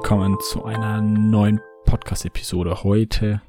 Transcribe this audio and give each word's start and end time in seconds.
Willkommen 0.00 0.38
zu 0.38 0.64
einer 0.64 1.00
neuen 1.00 1.60
Podcast-Episode. 1.84 2.84
Heute, 2.84 3.42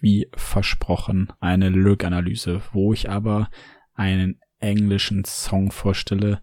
wie 0.00 0.26
versprochen, 0.34 1.32
eine 1.38 1.68
Lyric-Analyse, 1.68 2.60
wo 2.72 2.92
ich 2.92 3.08
aber 3.08 3.48
einen 3.94 4.40
englischen 4.58 5.24
Song 5.24 5.70
vorstelle, 5.70 6.42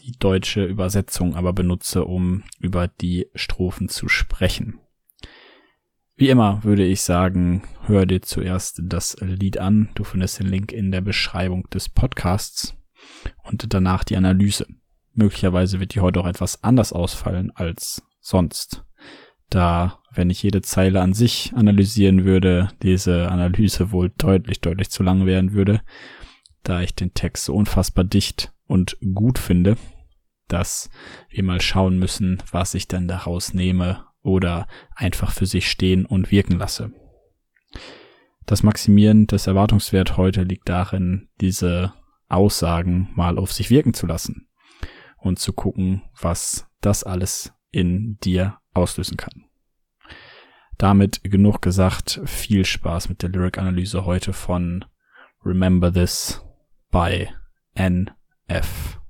die 0.00 0.12
deutsche 0.18 0.66
Übersetzung 0.66 1.36
aber 1.36 1.54
benutze, 1.54 2.04
um 2.04 2.44
über 2.60 2.86
die 2.86 3.30
Strophen 3.34 3.88
zu 3.88 4.10
sprechen. 4.10 4.78
Wie 6.14 6.28
immer 6.28 6.62
würde 6.62 6.84
ich 6.84 7.00
sagen, 7.00 7.62
hör 7.86 8.04
dir 8.04 8.20
zuerst 8.20 8.82
das 8.84 9.16
Lied 9.20 9.56
an. 9.56 9.88
Du 9.94 10.04
findest 10.04 10.38
den 10.38 10.48
Link 10.48 10.70
in 10.70 10.92
der 10.92 11.00
Beschreibung 11.00 11.66
des 11.70 11.88
Podcasts 11.88 12.76
und 13.42 13.72
danach 13.72 14.04
die 14.04 14.18
Analyse. 14.18 14.66
Möglicherweise 15.14 15.80
wird 15.80 15.94
die 15.94 16.00
heute 16.00 16.20
auch 16.20 16.26
etwas 16.26 16.62
anders 16.62 16.92
ausfallen 16.92 17.50
als 17.54 18.02
sonst. 18.26 18.84
Da, 19.48 20.00
wenn 20.12 20.30
ich 20.30 20.42
jede 20.42 20.60
Zeile 20.60 21.00
an 21.00 21.14
sich 21.14 21.52
analysieren 21.54 22.24
würde, 22.24 22.68
diese 22.82 23.30
Analyse 23.30 23.92
wohl 23.92 24.10
deutlich, 24.18 24.60
deutlich 24.60 24.90
zu 24.90 25.02
lang 25.02 25.24
werden 25.26 25.52
würde, 25.52 25.82
da 26.64 26.80
ich 26.80 26.94
den 26.94 27.14
Text 27.14 27.44
so 27.44 27.54
unfassbar 27.54 28.04
dicht 28.04 28.52
und 28.66 28.98
gut 29.14 29.38
finde, 29.38 29.76
dass 30.48 30.90
wir 31.28 31.44
mal 31.44 31.60
schauen 31.60 31.98
müssen, 31.98 32.42
was 32.50 32.74
ich 32.74 32.88
dann 32.88 33.06
daraus 33.06 33.54
nehme 33.54 34.04
oder 34.22 34.66
einfach 34.96 35.30
für 35.30 35.46
sich 35.46 35.70
stehen 35.70 36.04
und 36.04 36.32
wirken 36.32 36.58
lasse. 36.58 36.92
Das 38.46 38.64
Maximieren 38.64 39.28
des 39.28 39.46
Erwartungswert 39.46 40.16
heute 40.16 40.42
liegt 40.42 40.68
darin, 40.68 41.28
diese 41.40 41.92
Aussagen 42.28 43.10
mal 43.14 43.38
auf 43.38 43.52
sich 43.52 43.70
wirken 43.70 43.94
zu 43.94 44.06
lassen 44.06 44.48
und 45.18 45.38
zu 45.38 45.52
gucken, 45.52 46.02
was 46.20 46.68
das 46.80 47.04
alles 47.04 47.55
in 47.70 48.18
dir 48.20 48.58
auslösen 48.74 49.16
kann. 49.16 49.44
Damit 50.78 51.22
genug 51.24 51.62
gesagt, 51.62 52.20
viel 52.26 52.64
Spaß 52.64 53.08
mit 53.08 53.22
der 53.22 53.30
Lyric-Analyse 53.30 54.04
heute 54.04 54.32
von 54.32 54.84
Remember 55.44 55.92
This 55.92 56.42
by 56.90 57.28
NF. 57.74 59.00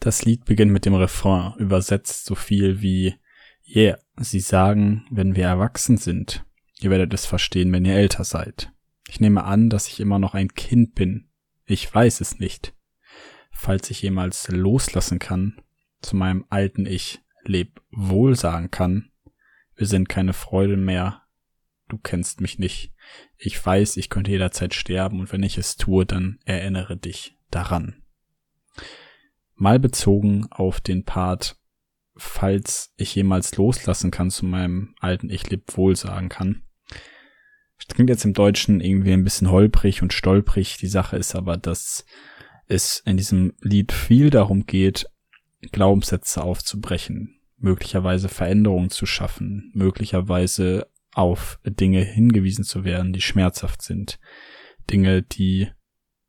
Das 0.00 0.24
Lied 0.24 0.44
beginnt 0.44 0.70
mit 0.70 0.84
dem 0.84 0.94
Refrain, 0.94 1.54
übersetzt 1.58 2.26
so 2.26 2.34
viel 2.34 2.80
wie 2.80 3.16
Yeah, 3.66 3.98
sie 4.18 4.38
sagen, 4.38 5.04
wenn 5.10 5.34
wir 5.34 5.46
erwachsen 5.46 5.96
sind, 5.96 6.44
ihr 6.78 6.90
werdet 6.90 7.12
es 7.12 7.26
verstehen, 7.26 7.72
wenn 7.72 7.84
ihr 7.84 7.96
älter 7.96 8.22
seid. 8.22 8.70
Ich 9.08 9.20
nehme 9.20 9.44
an, 9.44 9.70
dass 9.70 9.88
ich 9.88 10.00
immer 10.00 10.18
noch 10.18 10.34
ein 10.34 10.54
Kind 10.54 10.94
bin. 10.94 11.28
Ich 11.64 11.92
weiß 11.92 12.20
es 12.20 12.38
nicht. 12.38 12.74
Falls 13.50 13.90
ich 13.90 14.02
jemals 14.02 14.48
loslassen 14.48 15.18
kann, 15.18 15.60
zu 16.02 16.16
meinem 16.16 16.44
alten 16.50 16.86
Ich 16.86 17.20
leb 17.42 17.80
wohl 17.90 18.36
sagen 18.36 18.70
kann, 18.70 19.10
wir 19.74 19.86
sind 19.86 20.08
keine 20.08 20.32
Freude 20.32 20.76
mehr, 20.76 21.22
du 21.88 21.98
kennst 21.98 22.40
mich 22.40 22.58
nicht. 22.58 22.92
Ich 23.36 23.64
weiß, 23.64 23.96
ich 23.96 24.10
könnte 24.10 24.30
jederzeit 24.30 24.74
sterben 24.74 25.20
und 25.20 25.32
wenn 25.32 25.42
ich 25.42 25.58
es 25.58 25.76
tue, 25.76 26.04
dann 26.04 26.38
erinnere 26.44 26.96
dich 26.96 27.36
daran 27.50 28.02
mal 29.56 29.80
bezogen 29.80 30.46
auf 30.50 30.80
den 30.80 31.04
Part, 31.04 31.58
falls 32.14 32.92
ich 32.96 33.14
jemals 33.14 33.56
loslassen 33.56 34.10
kann 34.10 34.30
zu 34.30 34.46
meinem 34.46 34.94
alten 35.00 35.30
Ich 35.30 35.50
leb 35.50 35.76
wohl 35.76 35.96
sagen 35.96 36.28
kann. 36.28 36.62
Das 37.78 37.94
klingt 37.94 38.10
jetzt 38.10 38.24
im 38.24 38.34
Deutschen 38.34 38.80
irgendwie 38.80 39.12
ein 39.12 39.24
bisschen 39.24 39.50
holprig 39.50 40.02
und 40.02 40.12
stolprig. 40.12 40.78
Die 40.78 40.86
Sache 40.86 41.16
ist 41.16 41.34
aber, 41.34 41.56
dass 41.56 42.04
es 42.66 43.02
in 43.04 43.16
diesem 43.16 43.54
Lied 43.60 43.92
viel 43.92 44.30
darum 44.30 44.66
geht, 44.66 45.06
Glaubenssätze 45.72 46.42
aufzubrechen, 46.42 47.40
möglicherweise 47.58 48.28
Veränderungen 48.28 48.90
zu 48.90 49.06
schaffen, 49.06 49.70
möglicherweise 49.74 50.88
auf 51.12 51.58
Dinge 51.64 52.02
hingewiesen 52.02 52.64
zu 52.64 52.84
werden, 52.84 53.12
die 53.12 53.22
schmerzhaft 53.22 53.82
sind. 53.82 54.18
Dinge, 54.90 55.22
die 55.22 55.68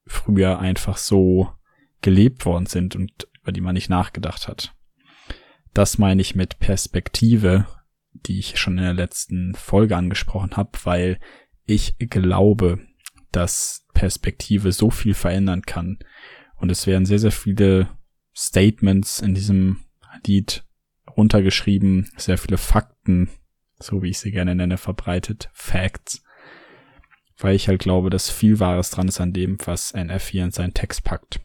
früher 0.06 0.59
einfach 0.59 0.97
so 0.97 1.50
gelebt 2.02 2.46
worden 2.46 2.66
sind 2.66 2.96
und 2.96 3.28
über 3.41 3.52
die 3.52 3.62
man 3.62 3.74
nicht 3.74 3.90
nachgedacht 3.90 4.47
hat. 4.47 4.74
Das 5.74 5.97
meine 5.97 6.22
ich 6.22 6.36
mit 6.36 6.59
Perspektive, 6.59 7.68
die 8.25 8.39
ich 8.39 8.57
schon 8.59 8.78
in 8.78 8.83
der 8.83 8.94
letzten 8.94 9.53
Folge 9.55 9.95
angesprochen 9.95 10.57
habe, 10.57 10.72
weil 10.83 11.19
ich 11.66 11.97
glaube, 12.00 12.79
dass 13.31 13.85
Perspektive 13.94 14.72
so 14.72 14.89
viel 14.89 15.13
verändern 15.13 15.61
kann. 15.63 16.00
Und 16.56 16.72
es 16.72 16.88
werden 16.88 17.06
sehr, 17.06 17.19
sehr 17.19 17.31
viele 17.31 17.89
Statements 18.35 19.19
in 19.22 19.35
diesem 19.35 19.85
Lied 20.25 20.63
runtergeschrieben, 21.16 22.09
sehr 22.17 22.38
viele 22.38 22.57
Fakten, 22.57 23.29
so 23.79 24.01
wie 24.01 24.09
ich 24.09 24.19
sie 24.19 24.31
gerne 24.31 24.56
nenne, 24.56 24.77
verbreitet, 24.77 25.50
Facts, 25.53 26.23
weil 27.38 27.56
ich 27.56 27.67
halt 27.67 27.79
glaube, 27.79 28.09
dass 28.09 28.29
viel 28.29 28.59
Wahres 28.59 28.89
dran 28.89 29.07
ist 29.07 29.22
an 29.22 29.33
dem, 29.33 29.57
was 29.66 29.94
NF 29.94 30.27
hier 30.27 30.44
in 30.44 30.51
seinen 30.51 30.73
Text 30.73 31.03
packt. 31.03 31.39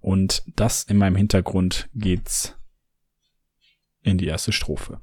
Und 0.00 0.42
das 0.56 0.84
in 0.84 0.96
meinem 0.96 1.16
Hintergrund 1.16 1.88
geht's 1.94 2.56
in 4.02 4.18
die 4.18 4.26
erste 4.26 4.52
Strophe. 4.52 5.00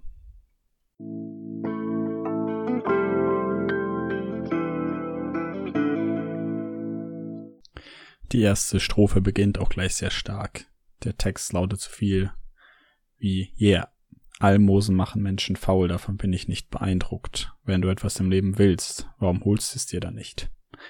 Die 8.31 8.41
erste 8.41 8.79
Strophe 8.79 9.21
beginnt 9.21 9.57
auch 9.57 9.69
gleich 9.69 9.95
sehr 9.95 10.11
stark. 10.11 10.65
Der 11.03 11.17
Text 11.17 11.53
lautet 11.53 11.81
so 11.81 11.89
viel 11.89 12.31
wie 13.17 13.53
Yeah. 13.59 13.89
Almosen 14.39 14.95
machen 14.95 15.21
Menschen 15.21 15.55
faul, 15.55 15.87
davon 15.87 16.15
bin 16.15 16.31
ich 16.31 16.47
nicht 16.47 16.69
beeindruckt. 16.69 17.51
Wenn 17.63 17.81
du 17.81 17.89
etwas 17.89 18.19
im 18.19 18.29
Leben 18.29 18.57
willst, 18.57 19.09
warum 19.17 19.43
holst 19.43 19.73
du 19.73 19.77
es 19.77 19.87
dir 19.87 19.99
dann 19.99 20.15
nicht? 20.15 20.49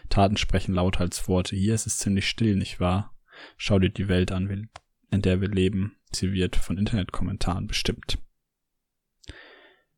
Taten 0.09 0.37
sprechen 0.37 0.75
lauter 0.75 1.01
als 1.01 1.27
Worte. 1.27 1.55
Hier 1.55 1.73
ist 1.73 1.87
es 1.87 1.97
ziemlich 1.97 2.27
still, 2.27 2.55
nicht 2.55 2.79
wahr? 2.79 3.15
Schau 3.57 3.79
dir 3.79 3.89
die 3.89 4.07
Welt 4.07 4.31
an, 4.31 4.69
in 5.09 5.21
der 5.21 5.41
wir 5.41 5.47
leben. 5.47 5.95
Sie 6.11 6.31
wird 6.33 6.57
von 6.57 6.77
Internetkommentaren 6.77 7.65
bestimmt. 7.65 8.19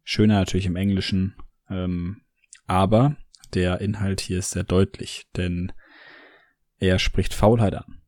Schöner 0.04 0.36
natürlich 0.36 0.66
im 0.66 0.76
Englischen, 0.76 1.36
ähm, 1.70 2.22
aber 2.68 3.18
der 3.54 3.82
Inhalt 3.82 4.22
hier 4.22 4.40
ist 4.40 4.52
sehr 4.52 4.64
deutlich, 4.64 5.28
denn 5.36 5.72
er 6.80 7.00
spricht 7.00 7.34
Faulheit 7.34 7.76
an. 7.76 8.02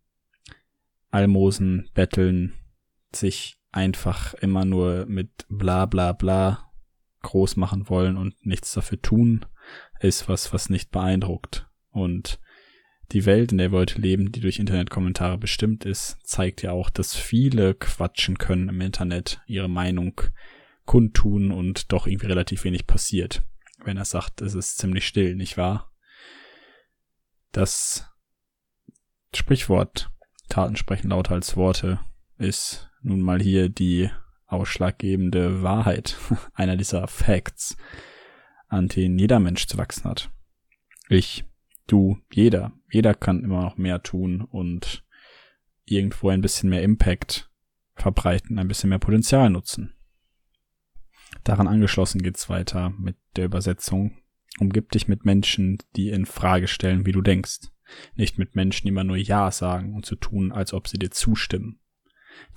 Almosen, 1.12 1.90
betteln, 1.94 2.54
sich 3.14 3.58
einfach 3.72 4.34
immer 4.36 4.66
nur 4.66 5.06
mit 5.06 5.46
bla 5.50 5.86
bla 5.86 6.14
bla 6.14 6.72
groß 7.22 7.56
machen 7.56 7.90
wollen 7.90 8.18
und 8.18 8.46
nichts 8.46 8.74
dafür 8.74 9.02
tun, 9.02 9.46
ist 10.00 10.28
was, 10.28 10.54
was 10.54 10.70
nicht 10.70 10.92
beeindruckt. 10.92 11.68
Und 11.90 12.40
die 13.12 13.26
Welt, 13.26 13.52
in 13.52 13.58
der 13.60 13.72
wir 13.72 13.80
heute 13.80 14.02
leben, 14.02 14.32
die 14.32 14.40
durch 14.40 14.60
Internetkommentare 14.60 15.38
bestimmt 15.38 15.86
ist, 15.86 16.18
zeigt 16.24 16.62
ja 16.62 16.72
auch, 16.72 16.90
dass 16.90 17.16
viele 17.16 17.76
quatschen 17.76 18.38
können 18.38 18.70
im 18.70 18.82
Internet, 18.82 19.42
ihre 19.46 19.70
Meinung 19.70 20.22
kundtun 20.86 21.52
und 21.52 21.92
doch 21.92 22.08
irgendwie 22.08 22.28
relativ 22.28 22.64
wenig 22.64 22.88
passiert. 22.88 23.44
Wenn 23.84 23.98
er 23.98 24.06
sagt, 24.06 24.42
es 24.42 24.56
ist 24.56 24.78
ziemlich 24.78 25.08
still, 25.08 25.36
nicht 25.36 25.58
wahr? 25.58 25.92
Das 27.52 28.10
Sprichwort, 29.36 30.10
Taten 30.50 30.76
sprechen 30.76 31.10
lauter 31.10 31.34
als 31.34 31.56
Worte, 31.56 32.00
ist 32.38 32.90
nun 33.02 33.22
mal 33.22 33.42
hier 33.42 33.70
die 33.70 34.10
ausschlaggebende 34.48 35.64
Wahrheit, 35.64 36.18
einer 36.54 36.78
dieser 36.78 37.08
Facts, 37.08 37.78
an 38.68 38.88
denen 38.88 39.18
jeder 39.18 39.40
Mensch 39.40 39.68
zu 39.68 39.78
wachsen 39.78 40.06
hat. 40.06 40.30
Ich 41.10 41.46
du, 41.88 42.18
jeder, 42.32 42.74
jeder 42.90 43.14
kann 43.14 43.44
immer 43.44 43.62
noch 43.62 43.78
mehr 43.78 44.02
tun 44.02 44.42
und 44.42 45.04
irgendwo 45.86 46.30
ein 46.30 46.42
bisschen 46.42 46.70
mehr 46.70 46.84
Impact 46.84 47.50
verbreiten, 47.96 48.58
ein 48.58 48.68
bisschen 48.68 48.90
mehr 48.90 49.00
Potenzial 49.00 49.50
nutzen. 49.50 49.94
Daran 51.44 51.68
angeschlossen 51.68 52.22
geht's 52.22 52.50
weiter 52.50 52.92
mit 52.92 53.16
der 53.36 53.46
Übersetzung. 53.46 54.18
Umgib 54.60 54.92
dich 54.92 55.08
mit 55.08 55.26
Menschen, 55.26 55.80
die 55.96 56.10
in 56.10 56.26
Frage 56.26 56.68
stellen, 56.68 57.06
wie 57.06 57.12
du 57.12 57.22
denkst. 57.22 57.72
Nicht 58.16 58.38
mit 58.38 58.56
Menschen, 58.56 58.86
die 58.86 58.90
immer 58.90 59.04
nur 59.04 59.18
Ja 59.18 59.52
sagen 59.52 59.96
und 59.96 60.06
zu 60.06 60.16
so 60.16 60.22
tun, 60.22 60.52
als 60.52 60.74
ob 60.74 60.88
sie 60.88 61.00
dir 61.00 61.12
zustimmen. 61.12 61.80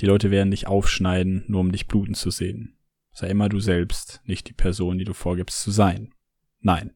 Die 0.01 0.07
Leute 0.07 0.31
werden 0.31 0.51
dich 0.51 0.67
aufschneiden, 0.67 1.45
nur 1.49 1.61
um 1.61 1.73
dich 1.73 1.87
bluten 1.87 2.15
zu 2.15 2.31
sehen. 2.31 2.77
Sei 3.13 3.29
immer 3.29 3.49
du 3.49 3.61
selbst, 3.61 4.21
nicht 4.25 4.49
die 4.49 4.55
Person, 4.55 4.99
die 4.99 5.05
du 5.05 5.15
vorgibst 5.15 5.63
zu 5.63 5.71
sein. 5.71 6.15
Nein, 6.61 6.93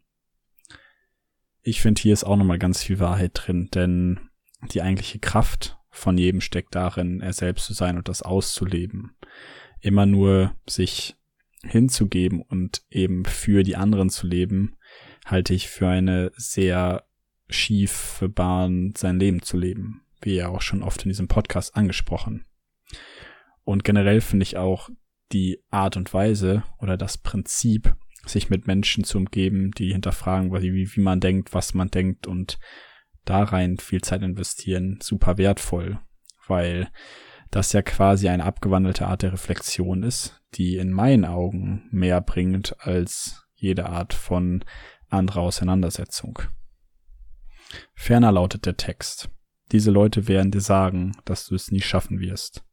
ich 1.62 1.80
finde, 1.80 2.00
hier 2.00 2.12
ist 2.12 2.24
auch 2.24 2.36
nochmal 2.36 2.58
ganz 2.58 2.82
viel 2.82 2.98
Wahrheit 2.98 3.32
drin, 3.34 3.68
denn 3.74 4.20
die 4.72 4.82
eigentliche 4.82 5.18
Kraft 5.18 5.78
von 5.90 6.16
jedem 6.16 6.40
steckt 6.40 6.74
darin, 6.74 7.20
er 7.20 7.32
selbst 7.32 7.66
zu 7.66 7.74
sein 7.74 7.96
und 7.96 8.08
das 8.08 8.22
auszuleben. 8.22 9.16
Immer 9.80 10.06
nur 10.06 10.54
sich 10.66 11.16
hinzugeben 11.62 12.42
und 12.42 12.82
eben 12.90 13.24
für 13.24 13.62
die 13.62 13.76
anderen 13.76 14.10
zu 14.10 14.26
leben, 14.26 14.76
halte 15.26 15.54
ich 15.54 15.68
für 15.68 15.88
eine 15.88 16.32
sehr 16.34 17.04
schiefe 17.48 18.28
Bahn 18.28 18.94
sein 18.96 19.18
Leben 19.18 19.42
zu 19.42 19.56
leben, 19.56 20.02
wie 20.22 20.36
ja 20.36 20.48
auch 20.48 20.62
schon 20.62 20.82
oft 20.82 21.02
in 21.02 21.10
diesem 21.10 21.28
Podcast 21.28 21.76
angesprochen. 21.76 22.44
Und 23.64 23.84
generell 23.84 24.20
finde 24.20 24.44
ich 24.44 24.56
auch 24.56 24.88
die 25.32 25.62
Art 25.70 25.96
und 25.96 26.12
Weise 26.12 26.64
oder 26.78 26.96
das 26.96 27.18
Prinzip, 27.18 27.94
sich 28.26 28.50
mit 28.50 28.66
Menschen 28.66 29.04
zu 29.04 29.18
umgeben, 29.18 29.70
die 29.72 29.92
hinterfragen, 29.92 30.52
wie, 30.52 30.94
wie 30.94 31.00
man 31.00 31.20
denkt, 31.20 31.54
was 31.54 31.74
man 31.74 31.88
denkt 31.88 32.26
und 32.26 32.58
da 33.24 33.42
rein 33.42 33.78
viel 33.78 34.02
Zeit 34.02 34.22
investieren, 34.22 34.98
super 35.02 35.38
wertvoll, 35.38 35.98
weil 36.46 36.88
das 37.50 37.72
ja 37.72 37.82
quasi 37.82 38.28
eine 38.28 38.44
abgewandelte 38.44 39.06
Art 39.06 39.22
der 39.22 39.32
Reflexion 39.32 40.02
ist, 40.02 40.39
die 40.54 40.76
in 40.76 40.92
meinen 40.92 41.24
Augen 41.24 41.88
mehr 41.90 42.20
bringt 42.20 42.76
als 42.80 43.46
jede 43.54 43.86
Art 43.86 44.14
von 44.14 44.64
anderer 45.08 45.42
Auseinandersetzung. 45.42 46.40
Ferner 47.94 48.32
lautet 48.32 48.66
der 48.66 48.76
Text. 48.76 49.30
Diese 49.72 49.90
Leute 49.90 50.26
werden 50.26 50.50
dir 50.50 50.60
sagen, 50.60 51.16
dass 51.24 51.46
du 51.46 51.54
es 51.54 51.70
nie 51.70 51.80
schaffen 51.80 52.20
wirst. 52.20 52.64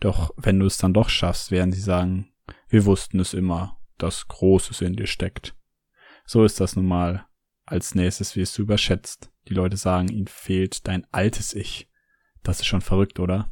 Doch 0.00 0.30
wenn 0.36 0.60
du 0.60 0.66
es 0.66 0.76
dann 0.76 0.94
doch 0.94 1.08
schaffst, 1.08 1.50
werden 1.50 1.72
sie 1.72 1.80
sagen, 1.80 2.32
wir 2.68 2.84
wussten 2.84 3.18
es 3.18 3.34
immer, 3.34 3.80
dass 3.98 4.28
Großes 4.28 4.80
in 4.82 4.94
dir 4.94 5.06
steckt. 5.06 5.56
So 6.26 6.44
ist 6.44 6.60
das 6.60 6.76
nun 6.76 6.86
mal. 6.86 7.26
Als 7.66 7.94
nächstes 7.94 8.36
wirst 8.36 8.58
du 8.58 8.62
überschätzt. 8.62 9.30
Die 9.48 9.54
Leute 9.54 9.76
sagen, 9.76 10.08
ihnen 10.08 10.26
fehlt 10.26 10.86
dein 10.86 11.06
altes 11.12 11.54
Ich. 11.54 11.88
Das 12.42 12.60
ist 12.60 12.66
schon 12.66 12.82
verrückt, 12.82 13.18
oder? 13.18 13.50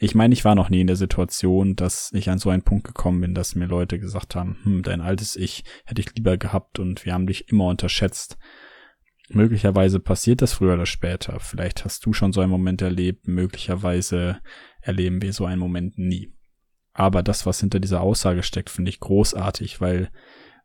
Ich 0.00 0.14
meine, 0.14 0.32
ich 0.32 0.44
war 0.44 0.54
noch 0.54 0.70
nie 0.70 0.80
in 0.80 0.86
der 0.86 0.96
Situation, 0.96 1.74
dass 1.74 2.12
ich 2.12 2.30
an 2.30 2.38
so 2.38 2.50
einen 2.50 2.62
Punkt 2.62 2.86
gekommen 2.86 3.20
bin, 3.20 3.34
dass 3.34 3.56
mir 3.56 3.66
Leute 3.66 3.98
gesagt 3.98 4.36
haben, 4.36 4.56
hm, 4.62 4.82
dein 4.84 5.00
altes 5.00 5.34
Ich 5.34 5.64
hätte 5.84 6.00
ich 6.00 6.14
lieber 6.14 6.36
gehabt 6.36 6.78
und 6.78 7.04
wir 7.04 7.14
haben 7.14 7.26
dich 7.26 7.48
immer 7.48 7.66
unterschätzt. 7.66 8.38
Möglicherweise 9.28 9.98
passiert 9.98 10.40
das 10.40 10.52
früher 10.52 10.74
oder 10.74 10.86
später. 10.86 11.40
Vielleicht 11.40 11.84
hast 11.84 12.06
du 12.06 12.12
schon 12.12 12.32
so 12.32 12.40
einen 12.40 12.50
Moment 12.50 12.80
erlebt. 12.80 13.26
Möglicherweise 13.26 14.38
erleben 14.80 15.20
wir 15.20 15.32
so 15.32 15.44
einen 15.44 15.60
Moment 15.60 15.98
nie. 15.98 16.32
Aber 16.92 17.22
das, 17.22 17.44
was 17.44 17.60
hinter 17.60 17.80
dieser 17.80 18.00
Aussage 18.00 18.42
steckt, 18.42 18.70
finde 18.70 18.90
ich 18.90 19.00
großartig, 19.00 19.80
weil 19.80 20.10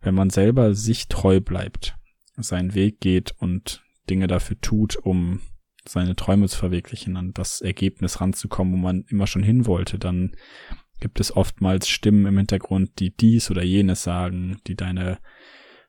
wenn 0.01 0.15
man 0.15 0.29
selber 0.29 0.75
sich 0.75 1.07
treu 1.07 1.39
bleibt, 1.39 1.95
seinen 2.37 2.73
Weg 2.73 2.99
geht 3.01 3.33
und 3.39 3.83
Dinge 4.09 4.27
dafür 4.27 4.59
tut, 4.61 4.95
um 4.95 5.41
seine 5.87 6.15
Träume 6.15 6.47
zu 6.47 6.57
verwirklichen, 6.57 7.17
an 7.17 7.33
das 7.33 7.61
Ergebnis 7.61 8.21
ranzukommen, 8.21 8.73
wo 8.73 8.77
man 8.77 9.05
immer 9.09 9.27
schon 9.27 9.43
hin 9.43 9.65
wollte, 9.65 9.99
dann 9.99 10.35
gibt 10.99 11.19
es 11.19 11.35
oftmals 11.35 11.89
Stimmen 11.89 12.25
im 12.25 12.37
Hintergrund, 12.37 12.99
die 12.99 13.15
dies 13.15 13.51
oder 13.51 13.63
jenes 13.63 14.03
sagen, 14.03 14.57
die 14.67 14.75
deine 14.75 15.19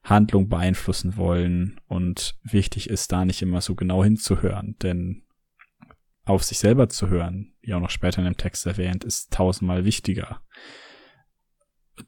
Handlung 0.02 0.48
beeinflussen 0.48 1.16
wollen 1.16 1.80
und 1.86 2.36
wichtig 2.42 2.90
ist 2.90 3.10
da 3.12 3.24
nicht 3.24 3.40
immer 3.40 3.60
so 3.60 3.74
genau 3.74 4.04
hinzuhören, 4.04 4.76
denn 4.82 5.22
auf 6.24 6.42
sich 6.42 6.58
selber 6.58 6.88
zu 6.88 7.08
hören, 7.08 7.54
wie 7.60 7.74
auch 7.74 7.80
noch 7.80 7.90
später 7.90 8.18
in 8.18 8.24
dem 8.24 8.36
Text 8.36 8.66
erwähnt, 8.66 9.04
ist 9.04 9.32
tausendmal 9.32 9.84
wichtiger. 9.84 10.40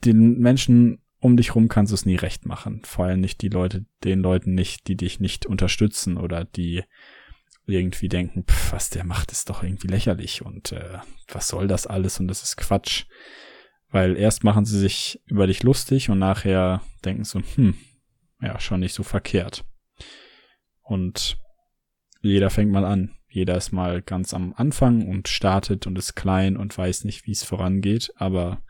Den 0.05 0.39
Menschen 0.39 1.00
um 1.21 1.37
dich 1.37 1.55
rum 1.55 1.69
kannst 1.69 1.93
du 1.93 1.94
es 1.94 2.06
nie 2.06 2.17
recht 2.17 2.47
machen. 2.47 2.82
Vor 2.85 3.06
allem 3.06 3.21
nicht 3.21 3.41
die 3.43 3.49
Leute, 3.49 3.87
den 4.05 4.21
Leuten 4.21 4.55
nicht, 4.55 4.87
die 4.89 4.97
dich 4.97 5.21
nicht 5.21 5.47
unterstützen 5.47 6.19
oder 6.19 6.44
die 6.44 6.85
irgendwie 7.66 8.08
denken, 8.08 8.44
pff, 8.44 8.72
was 8.72 8.90
der 8.90 9.04
macht, 9.04 9.32
ist 9.32 9.50
doch 9.50 9.62
irgendwie 9.62 9.88
lächerlich 9.88 10.43
und 10.43 10.72
äh, 10.72 10.98
was 11.28 11.48
soll 11.48 11.66
das 11.66 11.87
alles 11.87 12.20
und 12.20 12.28
das 12.28 12.43
ist 12.43 12.56
Quatsch. 12.56 13.04
Weil 13.88 14.16
erst 14.16 14.44
machen 14.44 14.64
sie 14.64 14.78
sich 14.78 15.20
über 15.26 15.46
dich 15.46 15.62
lustig 15.62 16.10
und 16.10 16.19
nachher 16.19 16.82
denken 17.04 17.25
so, 17.25 17.40
hm, 17.54 17.76
ja, 18.40 18.58
schon 18.60 18.81
nicht 18.81 18.94
so 18.94 19.02
verkehrt. 19.02 19.64
Und 20.82 21.38
jeder 22.20 22.50
fängt 22.50 22.70
mal 22.70 22.84
an. 22.84 23.12
Jeder 23.28 23.56
ist 23.56 23.72
mal 23.72 24.02
ganz 24.02 24.32
am 24.32 24.54
Anfang 24.56 25.06
und 25.06 25.28
startet 25.28 25.87
und 25.87 25.98
ist 25.98 26.14
klein 26.14 26.56
und 26.56 26.76
weiß 26.76 27.04
nicht, 27.04 27.26
wie 27.26 27.32
es 27.32 27.44
vorangeht, 27.44 28.12
aber 28.16 28.62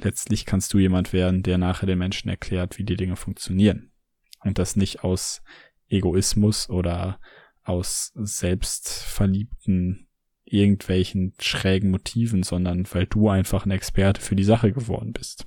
letztlich 0.00 0.46
kannst 0.46 0.72
du 0.72 0.78
jemand 0.78 1.12
werden, 1.12 1.42
der 1.42 1.58
nachher 1.58 1.86
den 1.86 1.98
Menschen 1.98 2.28
erklärt, 2.28 2.78
wie 2.78 2.84
die 2.84 2.96
Dinge 2.96 3.16
funktionieren. 3.16 3.90
Und 4.40 4.58
das 4.58 4.76
nicht 4.76 5.02
aus 5.02 5.42
Egoismus 5.88 6.70
oder 6.70 7.18
aus 7.68 8.12
selbstverliebten 8.14 10.08
irgendwelchen 10.44 11.34
schrägen 11.38 11.90
Motiven, 11.90 12.42
sondern 12.42 12.86
weil 12.92 13.06
du 13.06 13.28
einfach 13.28 13.66
ein 13.66 13.70
Experte 13.70 14.20
für 14.20 14.36
die 14.36 14.44
Sache 14.44 14.72
geworden 14.72 15.12
bist. 15.12 15.46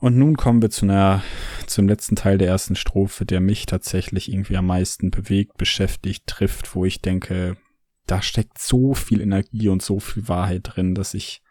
Und 0.00 0.16
nun 0.16 0.36
kommen 0.36 0.62
wir 0.62 0.70
zu 0.70 0.86
einer, 0.86 1.22
zum 1.66 1.86
letzten 1.86 2.16
Teil 2.16 2.38
der 2.38 2.48
ersten 2.48 2.74
Strophe, 2.74 3.26
der 3.26 3.40
mich 3.40 3.66
tatsächlich 3.66 4.32
irgendwie 4.32 4.56
am 4.56 4.66
meisten 4.66 5.10
bewegt, 5.10 5.58
beschäftigt, 5.58 6.26
trifft, 6.26 6.74
wo 6.74 6.86
ich 6.86 7.02
denke, 7.02 7.58
da 8.06 8.22
steckt 8.22 8.58
so 8.58 8.94
viel 8.94 9.20
Energie 9.20 9.68
und 9.68 9.82
so 9.82 10.00
viel 10.00 10.26
Wahrheit 10.26 10.62
drin, 10.64 10.94
dass 10.94 11.14
ich 11.14 11.42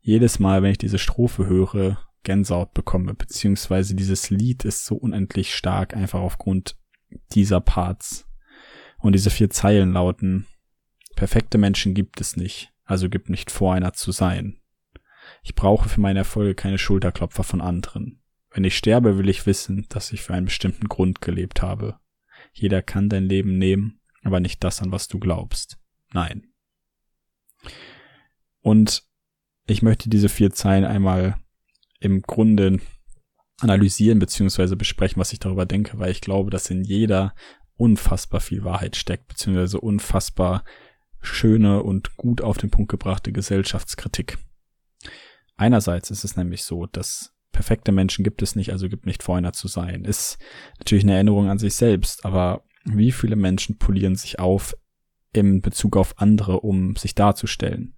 jedes 0.00 0.38
Mal, 0.38 0.62
wenn 0.62 0.70
ich 0.70 0.78
diese 0.78 0.98
Strophe 0.98 1.46
höre, 1.46 1.98
Gänsehaut 2.22 2.72
bekomme, 2.72 3.14
beziehungsweise 3.14 3.94
dieses 3.94 4.30
Lied 4.30 4.64
ist 4.64 4.86
so 4.86 4.94
unendlich 4.94 5.54
stark, 5.54 5.94
einfach 5.94 6.20
aufgrund 6.20 6.76
dieser 7.32 7.60
Parts. 7.60 8.26
Und 8.98 9.12
diese 9.14 9.30
vier 9.30 9.50
Zeilen 9.50 9.92
lauten, 9.92 10.46
perfekte 11.16 11.58
Menschen 11.58 11.94
gibt 11.94 12.20
es 12.20 12.36
nicht, 12.36 12.72
also 12.84 13.08
gibt 13.08 13.30
nicht 13.30 13.50
vor, 13.50 13.74
einer 13.74 13.92
zu 13.92 14.12
sein. 14.12 14.60
Ich 15.42 15.54
brauche 15.54 15.88
für 15.88 16.00
meine 16.00 16.20
Erfolge 16.20 16.54
keine 16.54 16.78
Schulterklopfer 16.78 17.44
von 17.44 17.60
anderen. 17.60 18.22
Wenn 18.50 18.64
ich 18.64 18.76
sterbe, 18.76 19.18
will 19.18 19.28
ich 19.28 19.46
wissen, 19.46 19.86
dass 19.88 20.12
ich 20.12 20.22
für 20.22 20.34
einen 20.34 20.46
bestimmten 20.46 20.88
Grund 20.88 21.20
gelebt 21.20 21.62
habe. 21.62 21.98
Jeder 22.52 22.82
kann 22.82 23.08
dein 23.08 23.24
Leben 23.24 23.58
nehmen, 23.58 24.00
aber 24.22 24.40
nicht 24.40 24.64
das, 24.64 24.80
an 24.80 24.92
was 24.92 25.08
du 25.08 25.18
glaubst. 25.18 25.78
Nein. 26.12 26.52
Und 28.60 29.04
ich 29.66 29.82
möchte 29.82 30.08
diese 30.08 30.28
vier 30.28 30.52
Zeilen 30.52 30.84
einmal 30.84 31.36
im 32.00 32.22
Grunde 32.22 32.80
analysieren 33.60 34.18
beziehungsweise 34.18 34.76
besprechen, 34.76 35.20
was 35.20 35.32
ich 35.32 35.38
darüber 35.38 35.66
denke, 35.66 35.98
weil 35.98 36.10
ich 36.10 36.20
glaube, 36.20 36.50
dass 36.50 36.70
in 36.70 36.84
jeder 36.84 37.34
unfassbar 37.76 38.40
viel 38.40 38.64
Wahrheit 38.64 38.96
steckt, 38.96 39.28
beziehungsweise 39.28 39.80
unfassbar 39.80 40.64
schöne 41.20 41.82
und 41.82 42.16
gut 42.16 42.40
auf 42.40 42.58
den 42.58 42.70
Punkt 42.70 42.90
gebrachte 42.90 43.32
Gesellschaftskritik. 43.32 44.38
Einerseits 45.56 46.10
ist 46.10 46.24
es 46.24 46.36
nämlich 46.36 46.64
so, 46.64 46.86
dass 46.86 47.34
perfekte 47.52 47.92
Menschen 47.92 48.22
gibt 48.22 48.42
es 48.42 48.54
nicht, 48.54 48.70
also 48.72 48.88
gibt 48.88 49.06
nicht 49.06 49.22
vor 49.22 49.36
einer 49.36 49.52
zu 49.52 49.68
sein. 49.68 50.04
Ist 50.04 50.38
natürlich 50.78 51.04
eine 51.04 51.14
Erinnerung 51.14 51.48
an 51.48 51.58
sich 51.58 51.74
selbst, 51.74 52.24
aber 52.24 52.64
wie 52.84 53.12
viele 53.12 53.36
Menschen 53.36 53.78
polieren 53.78 54.14
sich 54.14 54.38
auf 54.38 54.76
im 55.32 55.60
Bezug 55.60 55.96
auf 55.96 56.18
andere, 56.20 56.60
um 56.60 56.96
sich 56.96 57.14
darzustellen? 57.14 57.96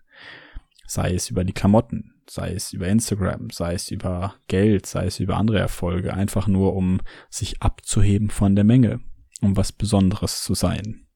Sei 0.87 1.13
es 1.15 1.29
über 1.29 1.45
die 1.45 1.53
Klamotten, 1.53 2.15
sei 2.31 2.53
es 2.53 2.73
über 2.73 2.89
Instagram, 2.89 3.51
sei 3.51 3.75
es 3.75 3.91
über 3.91 4.37
Geld, 4.47 4.87
sei 4.87 5.07
es 5.07 5.21
über 5.21 5.37
andere 5.37 5.59
Erfolge, 5.59 6.15
einfach 6.15 6.47
nur 6.47 6.75
um 6.75 7.01
sich 7.29 7.61
abzuheben 7.61 8.31
von 8.31 8.55
der 8.55 8.65
Menge, 8.65 9.01
um 9.41 9.57
was 9.57 9.73
Besonderes 9.73 10.43
zu 10.43 10.55
sein. 10.55 11.07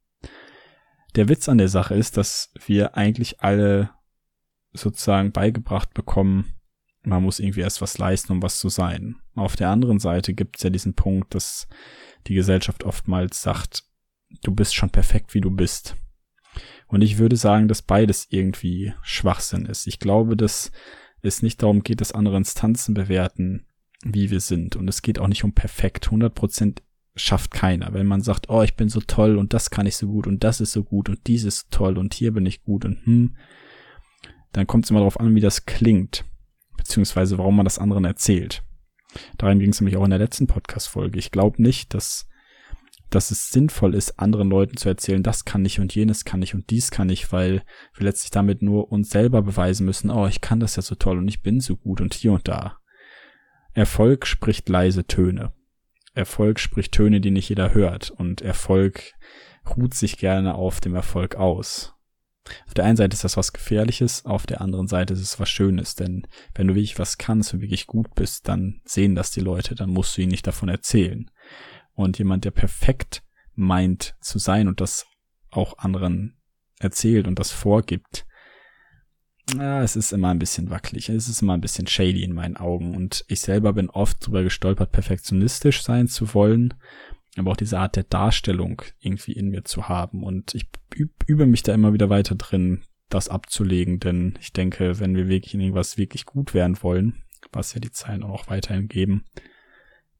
Der 1.14 1.28
Witz 1.28 1.48
an 1.48 1.58
der 1.58 1.68
Sache 1.68 1.94
ist, 1.94 2.16
dass 2.16 2.52
wir 2.64 2.96
eigentlich 2.96 3.40
alle 3.40 3.90
sozusagen 4.72 5.32
beigebracht 5.32 5.92
bekommen, 5.92 6.54
man 7.04 7.22
muss 7.22 7.40
irgendwie 7.40 7.60
erst 7.60 7.82
was 7.82 7.98
leisten, 7.98 8.32
um 8.32 8.42
was 8.42 8.58
zu 8.58 8.68
sein. 8.68 9.16
Auf 9.34 9.56
der 9.56 9.70
anderen 9.70 9.98
Seite 9.98 10.34
gibt 10.34 10.56
es 10.56 10.62
ja 10.62 10.70
diesen 10.70 10.94
Punkt, 10.94 11.34
dass 11.34 11.66
die 12.26 12.34
Gesellschaft 12.34 12.84
oftmals 12.84 13.42
sagt, 13.42 13.84
du 14.42 14.54
bist 14.54 14.74
schon 14.74 14.90
perfekt, 14.90 15.34
wie 15.34 15.40
du 15.40 15.50
bist. 15.50 15.96
Und 16.86 17.02
ich 17.02 17.18
würde 17.18 17.36
sagen, 17.36 17.68
dass 17.68 17.82
beides 17.82 18.28
irgendwie 18.30 18.94
Schwachsinn 19.02 19.66
ist. 19.66 19.86
Ich 19.86 19.98
glaube, 19.98 20.36
dass 20.36 20.70
es 21.22 21.42
nicht 21.42 21.62
darum 21.62 21.82
geht, 21.82 22.00
dass 22.00 22.12
andere 22.12 22.36
Instanzen 22.36 22.94
bewerten, 22.94 23.66
wie 24.04 24.30
wir 24.30 24.40
sind. 24.40 24.76
Und 24.76 24.88
es 24.88 25.02
geht 25.02 25.18
auch 25.18 25.28
nicht 25.28 25.44
um 25.44 25.54
perfekt. 25.54 26.06
100 26.06 26.34
Prozent 26.34 26.82
schafft 27.14 27.50
keiner. 27.50 27.92
Wenn 27.92 28.06
man 28.06 28.22
sagt, 28.22 28.48
oh, 28.48 28.62
ich 28.62 28.76
bin 28.76 28.88
so 28.88 29.00
toll 29.00 29.36
und 29.36 29.52
das 29.52 29.70
kann 29.70 29.86
ich 29.86 29.96
so 29.96 30.06
gut 30.06 30.26
und 30.26 30.44
das 30.44 30.60
ist 30.60 30.72
so 30.72 30.82
gut 30.82 31.08
und 31.08 31.26
dies 31.26 31.44
ist 31.44 31.70
toll 31.70 31.98
und 31.98 32.14
hier 32.14 32.32
bin 32.32 32.46
ich 32.46 32.62
gut 32.62 32.84
und 32.84 33.04
hm, 33.04 33.36
dann 34.52 34.66
kommt 34.66 34.84
es 34.84 34.90
immer 34.90 35.00
darauf 35.00 35.20
an, 35.20 35.34
wie 35.34 35.40
das 35.40 35.66
klingt. 35.66 36.24
Beziehungsweise 36.76 37.38
warum 37.38 37.56
man 37.56 37.64
das 37.64 37.78
anderen 37.78 38.04
erzählt. 38.04 38.62
Darin 39.38 39.58
ging 39.58 39.70
es 39.70 39.80
nämlich 39.80 39.96
auch 39.96 40.04
in 40.04 40.10
der 40.10 40.18
letzten 40.18 40.46
Podcast-Folge. 40.46 41.18
Ich 41.18 41.30
glaube 41.30 41.62
nicht, 41.62 41.94
dass 41.94 42.26
dass 43.14 43.30
es 43.30 43.50
sinnvoll 43.50 43.94
ist, 43.94 44.18
anderen 44.18 44.48
Leuten 44.48 44.76
zu 44.76 44.88
erzählen, 44.88 45.22
das 45.22 45.44
kann 45.44 45.64
ich 45.66 45.80
und 45.80 45.94
jenes 45.94 46.24
kann 46.24 46.40
ich 46.40 46.54
und 46.54 46.70
dies 46.70 46.90
kann 46.90 47.10
ich, 47.10 47.30
weil 47.30 47.62
wir 47.94 48.04
letztlich 48.04 48.30
damit 48.30 48.62
nur 48.62 48.90
uns 48.90 49.10
selber 49.10 49.42
beweisen 49.42 49.84
müssen, 49.84 50.10
oh, 50.10 50.26
ich 50.26 50.40
kann 50.40 50.60
das 50.60 50.76
ja 50.76 50.82
so 50.82 50.94
toll 50.94 51.18
und 51.18 51.28
ich 51.28 51.42
bin 51.42 51.60
so 51.60 51.76
gut 51.76 52.00
und 52.00 52.14
hier 52.14 52.32
und 52.32 52.48
da. 52.48 52.78
Erfolg 53.74 54.26
spricht 54.26 54.68
leise 54.68 55.06
Töne. 55.06 55.52
Erfolg 56.14 56.60
spricht 56.60 56.92
Töne, 56.92 57.20
die 57.20 57.30
nicht 57.30 57.48
jeder 57.48 57.74
hört 57.74 58.10
und 58.10 58.42
Erfolg 58.42 59.14
ruht 59.76 59.94
sich 59.94 60.18
gerne 60.18 60.54
auf 60.54 60.80
dem 60.80 60.94
Erfolg 60.94 61.36
aus. 61.36 61.94
Auf 62.66 62.74
der 62.74 62.84
einen 62.84 62.96
Seite 62.96 63.14
ist 63.14 63.24
das 63.24 63.36
was 63.36 63.52
Gefährliches, 63.52 64.24
auf 64.24 64.46
der 64.46 64.60
anderen 64.60 64.88
Seite 64.88 65.14
ist 65.14 65.20
es 65.20 65.38
was 65.38 65.48
Schönes, 65.48 65.94
denn 65.94 66.26
wenn 66.54 66.66
du 66.66 66.74
wirklich 66.74 66.98
was 66.98 67.16
kannst 67.18 67.54
und 67.54 67.60
wirklich 67.60 67.86
gut 67.86 68.14
bist, 68.14 68.48
dann 68.48 68.80
sehen 68.84 69.14
das 69.14 69.30
die 69.30 69.40
Leute, 69.40 69.74
dann 69.74 69.90
musst 69.90 70.16
du 70.16 70.22
ihnen 70.22 70.32
nicht 70.32 70.46
davon 70.46 70.68
erzählen. 70.68 71.30
Und 71.94 72.18
jemand, 72.18 72.44
der 72.44 72.50
perfekt 72.50 73.22
meint 73.54 74.16
zu 74.20 74.38
sein 74.38 74.66
und 74.66 74.80
das 74.80 75.06
auch 75.50 75.78
anderen 75.78 76.40
erzählt 76.80 77.28
und 77.28 77.38
das 77.38 77.52
vorgibt, 77.52 78.26
ja, 79.56 79.82
es 79.82 79.96
ist 79.96 80.12
immer 80.12 80.28
ein 80.28 80.38
bisschen 80.38 80.70
wackelig. 80.70 81.08
Es 81.08 81.28
ist 81.28 81.42
immer 81.42 81.54
ein 81.54 81.60
bisschen 81.60 81.86
shady 81.86 82.22
in 82.22 82.32
meinen 82.32 82.56
Augen. 82.56 82.94
Und 82.94 83.24
ich 83.28 83.40
selber 83.40 83.72
bin 83.72 83.90
oft 83.90 84.24
drüber 84.24 84.42
gestolpert, 84.42 84.92
perfektionistisch 84.92 85.82
sein 85.82 86.08
zu 86.08 86.32
wollen, 86.34 86.74
aber 87.36 87.52
auch 87.52 87.56
diese 87.56 87.78
Art 87.78 87.96
der 87.96 88.04
Darstellung 88.04 88.82
irgendwie 89.00 89.32
in 89.32 89.48
mir 89.48 89.64
zu 89.64 89.88
haben. 89.88 90.22
Und 90.22 90.54
ich 90.54 90.68
übe 91.26 91.46
mich 91.46 91.62
da 91.62 91.74
immer 91.74 91.92
wieder 91.92 92.08
weiter 92.08 92.34
drin, 92.34 92.84
das 93.08 93.28
abzulegen, 93.28 94.00
denn 94.00 94.38
ich 94.40 94.52
denke, 94.52 94.98
wenn 94.98 95.14
wir 95.14 95.28
wirklich 95.28 95.54
in 95.54 95.60
irgendwas 95.60 95.98
wirklich 95.98 96.24
gut 96.24 96.54
werden 96.54 96.82
wollen, 96.82 97.22
was 97.52 97.74
ja 97.74 97.80
die 97.80 97.90
Zeilen 97.90 98.22
auch 98.22 98.48
weiterhin 98.48 98.88
geben, 98.88 99.24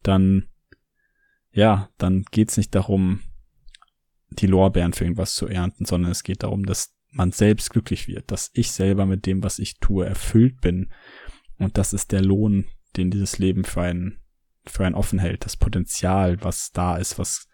dann, 0.03 0.49
ja, 1.53 1.89
dann 1.97 2.25
geht's 2.31 2.57
nicht 2.57 2.75
darum, 2.75 3.21
die 4.31 4.47
Lorbeeren 4.47 4.93
für 4.93 5.05
irgendwas 5.05 5.35
zu 5.35 5.47
ernten, 5.47 5.85
sondern 5.85 6.11
es 6.11 6.23
geht 6.23 6.43
darum, 6.43 6.67
dass 6.67 6.95
man 7.13 7.31
selbst 7.31 7.71
glücklich 7.71 8.09
wird, 8.09 8.31
dass 8.31 8.51
ich 8.55 8.73
selber 8.73 9.07
mit 9.07 9.27
dem, 9.27 9.43
was 9.43 9.59
ich 9.59 9.79
tue, 9.79 10.07
erfüllt 10.07 10.61
bin. 10.61 10.91
Und 11.59 11.79
das 11.79 11.93
ist 11.93 12.11
der 12.11 12.23
Lohn, 12.23 12.67
den 12.97 13.11
dieses 13.11 13.39
Leben 13.39 13.65
für 13.65 13.83
einen, 13.83 14.19
für 14.67 14.85
einen 14.85 14.95
offen 14.95 15.19
hält. 15.19 15.45
Das 15.45 15.57
Potenzial, 15.57 16.43
was 16.43 16.73
da 16.73 16.97
ist, 16.97 17.19
was 17.19 17.49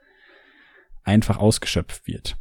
einfach 1.02 1.38
ausgeschöpft 1.38 2.06
wird. 2.06 2.38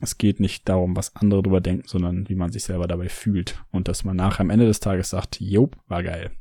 Es 0.00 0.18
geht 0.18 0.40
nicht 0.40 0.68
darum, 0.68 0.96
was 0.96 1.14
andere 1.14 1.42
darüber 1.42 1.60
denken, 1.60 1.86
sondern 1.86 2.28
wie 2.28 2.34
man 2.34 2.50
sich 2.50 2.64
selber 2.64 2.88
dabei 2.88 3.08
fühlt. 3.08 3.62
Und 3.70 3.88
dass 3.88 4.04
man 4.04 4.16
nachher 4.16 4.40
am 4.40 4.50
Ende 4.50 4.66
des 4.66 4.80
Tages 4.80 5.10
sagt, 5.10 5.40
jo, 5.40 5.70
war 5.86 6.02
geil. 6.02 6.32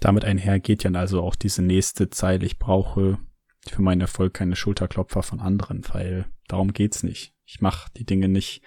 Damit 0.00 0.24
einher 0.24 0.60
geht 0.60 0.84
ja 0.84 0.90
also 0.92 1.22
auch 1.22 1.34
diese 1.34 1.62
nächste 1.62 2.08
Zeile, 2.10 2.46
ich 2.46 2.58
brauche 2.58 3.18
für 3.66 3.82
meinen 3.82 4.02
Erfolg 4.02 4.34
keine 4.34 4.56
Schulterklopfer 4.56 5.22
von 5.22 5.40
anderen, 5.40 5.82
weil 5.92 6.26
darum 6.48 6.72
geht's 6.72 7.02
nicht. 7.02 7.34
Ich 7.44 7.60
mache 7.60 7.90
die 7.96 8.04
Dinge 8.04 8.28
nicht, 8.28 8.62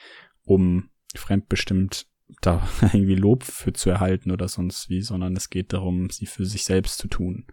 um 0.48 0.90
fremdbestimmt 1.16 2.08
da 2.42 2.68
irgendwie 2.82 3.16
Lob 3.16 3.44
für 3.44 3.74
zu 3.74 3.90
erhalten 3.90 4.32
oder 4.32 4.48
sonst 4.48 4.90
wie, 4.90 5.02
sondern 5.02 5.36
es 5.36 5.50
geht 5.50 5.74
darum, 5.74 6.10
sie 6.10 6.26
für 6.26 6.46
sich 6.46 6.64
selbst 6.64 6.98
zu 6.98 7.08
tun. 7.08 7.46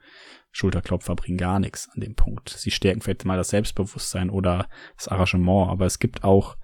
Schulterklopfer 0.52 1.16
bringen 1.16 1.38
gar 1.38 1.58
nichts 1.58 1.88
an 1.88 2.00
dem 2.00 2.14
Punkt. 2.14 2.48
Sie 2.48 2.70
stärken 2.70 3.00
vielleicht 3.00 3.24
mal 3.24 3.36
das 3.36 3.48
Selbstbewusstsein 3.48 4.30
oder 4.30 4.68
das 4.96 5.08
Arrangement, 5.08 5.70
aber 5.70 5.86
es 5.86 5.98
gibt 5.98 6.22
auch 6.22 6.56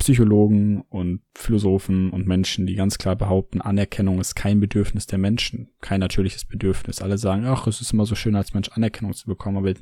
Psychologen 0.00 0.80
und 0.88 1.20
Philosophen 1.34 2.08
und 2.08 2.26
Menschen, 2.26 2.66
die 2.66 2.74
ganz 2.74 2.96
klar 2.96 3.16
behaupten, 3.16 3.60
Anerkennung 3.60 4.18
ist 4.18 4.34
kein 4.34 4.58
Bedürfnis 4.58 5.06
der 5.06 5.18
Menschen, 5.18 5.68
kein 5.82 6.00
natürliches 6.00 6.46
Bedürfnis. 6.46 7.02
Alle 7.02 7.18
sagen, 7.18 7.44
ach, 7.44 7.66
es 7.66 7.82
ist 7.82 7.92
immer 7.92 8.06
so 8.06 8.14
schön, 8.14 8.34
als 8.34 8.54
Mensch 8.54 8.70
Anerkennung 8.70 9.12
zu 9.12 9.26
bekommen, 9.26 9.58
aber 9.58 9.74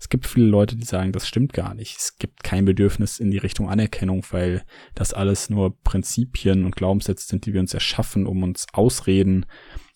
es 0.00 0.08
gibt 0.08 0.26
viele 0.26 0.46
Leute, 0.46 0.76
die 0.76 0.86
sagen, 0.86 1.12
das 1.12 1.28
stimmt 1.28 1.52
gar 1.52 1.74
nicht. 1.74 1.98
Es 1.98 2.16
gibt 2.16 2.42
kein 2.42 2.64
Bedürfnis 2.64 3.20
in 3.20 3.30
die 3.30 3.36
Richtung 3.36 3.68
Anerkennung, 3.68 4.24
weil 4.30 4.64
das 4.94 5.12
alles 5.12 5.50
nur 5.50 5.78
Prinzipien 5.82 6.64
und 6.64 6.74
Glaubenssätze 6.74 7.26
sind, 7.26 7.44
die 7.44 7.52
wir 7.52 7.60
uns 7.60 7.74
erschaffen, 7.74 8.26
um 8.26 8.42
uns 8.44 8.66
Ausreden 8.72 9.44